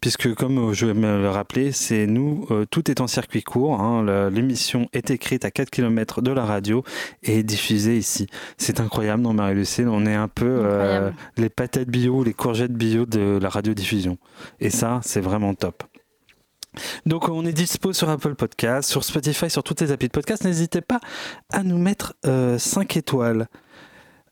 [0.00, 3.78] puisque comme je vais me le rappeler, c'est nous, euh, tout est en circuit court,
[3.78, 6.82] hein, l'émission est écrite à 4 km de la radio
[7.22, 8.26] et est diffusée ici.
[8.56, 13.04] C'est incroyable, non Marie-Lucille, on est un peu euh, les patates bio, les courgettes bio
[13.04, 14.16] de la radiodiffusion.
[14.60, 15.84] Et ça, c'est vraiment top.
[17.06, 20.44] Donc on est dispo sur Apple Podcast, sur Spotify, sur toutes les applis de podcast.
[20.44, 21.00] N'hésitez pas
[21.52, 23.48] à nous mettre 5 étoiles.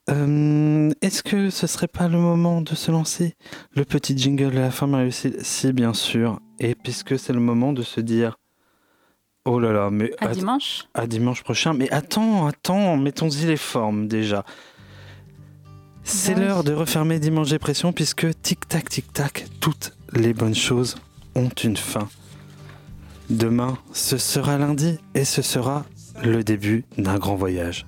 [0.08, 3.34] Euh, Est-ce que ce serait pas le moment de se lancer
[3.74, 6.40] le petit jingle de la fin, Marie-Lucille Si, bien sûr.
[6.60, 8.38] Et puisque c'est le moment de se dire...
[9.44, 10.12] Oh là là, mais...
[10.18, 10.84] À dimanche.
[10.94, 11.72] à dimanche prochain.
[11.72, 14.44] Mais attends, attends, mettons-y les formes déjà.
[16.02, 16.40] C'est oui.
[16.40, 20.96] l'heure de refermer Dimanche Dépression puisque tic-tac, tic-tac, toutes les bonnes choses
[21.34, 22.08] ont une fin.
[23.30, 25.84] Demain, ce sera lundi et ce sera
[26.22, 27.86] le début d'un grand voyage.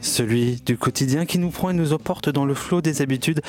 [0.00, 3.40] Celui du quotidien qui nous prend et nous emporte dans le flot des habitudes,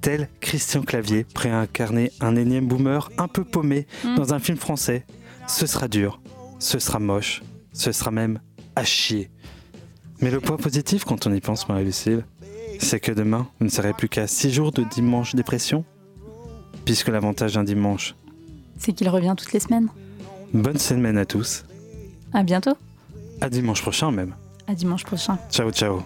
[0.00, 4.14] tel Christian Clavier, prêt à incarner un énième boomer un peu paumé Mm.
[4.16, 5.04] dans un film français.
[5.48, 6.20] Ce sera dur,
[6.58, 7.42] ce sera moche,
[7.72, 8.40] ce sera même
[8.74, 9.30] à chier.
[10.20, 12.24] Mais le point positif quand on y pense, Marie-Lucille,
[12.78, 15.84] c'est que demain, vous ne serez plus qu'à 6 jours de dimanche dépression,
[16.84, 18.14] puisque l'avantage d'un dimanche.
[18.78, 19.88] C'est qu'il revient toutes les semaines.
[20.52, 21.64] Bonne semaine à tous,
[22.32, 22.76] À bientôt.
[23.40, 24.34] à dimanche prochain même.
[24.66, 25.38] À dimanche prochain.
[25.50, 26.02] Ciao, ciao.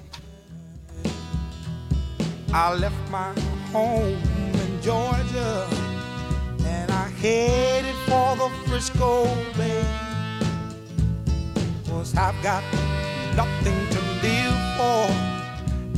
[2.53, 3.33] I left my
[3.73, 4.17] home
[4.55, 5.67] in Georgia
[6.67, 9.27] and I headed for the Frisco
[9.57, 9.83] Bay.
[11.89, 12.63] Cause I've got
[13.37, 15.07] nothing to live for.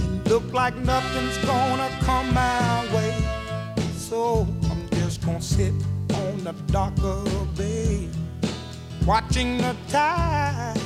[0.04, 3.16] And look like nothing's gonna come my way.
[3.96, 5.72] So I'm just gonna sit
[6.12, 8.08] on the dock of the bay,
[9.06, 10.76] watching the tide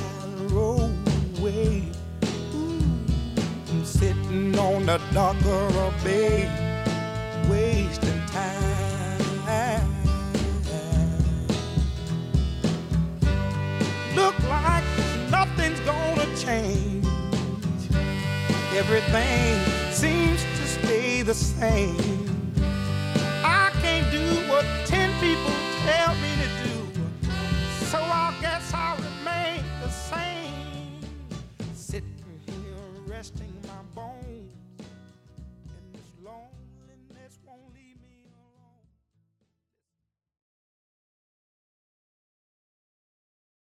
[0.51, 0.91] roll
[1.39, 1.83] away.
[2.55, 2.79] Ooh,
[3.69, 6.49] I'm sitting on the dock of a bay,
[7.49, 9.83] wasting time.
[14.15, 14.83] Look like
[15.29, 17.05] nothing's gonna change.
[18.75, 19.59] Everything
[19.91, 21.95] seems to stay the same.
[23.43, 25.06] I can't do what ten
[28.67, 30.99] guess I'll remain the same.
[31.73, 32.55] Sitting here
[33.05, 33.56] resting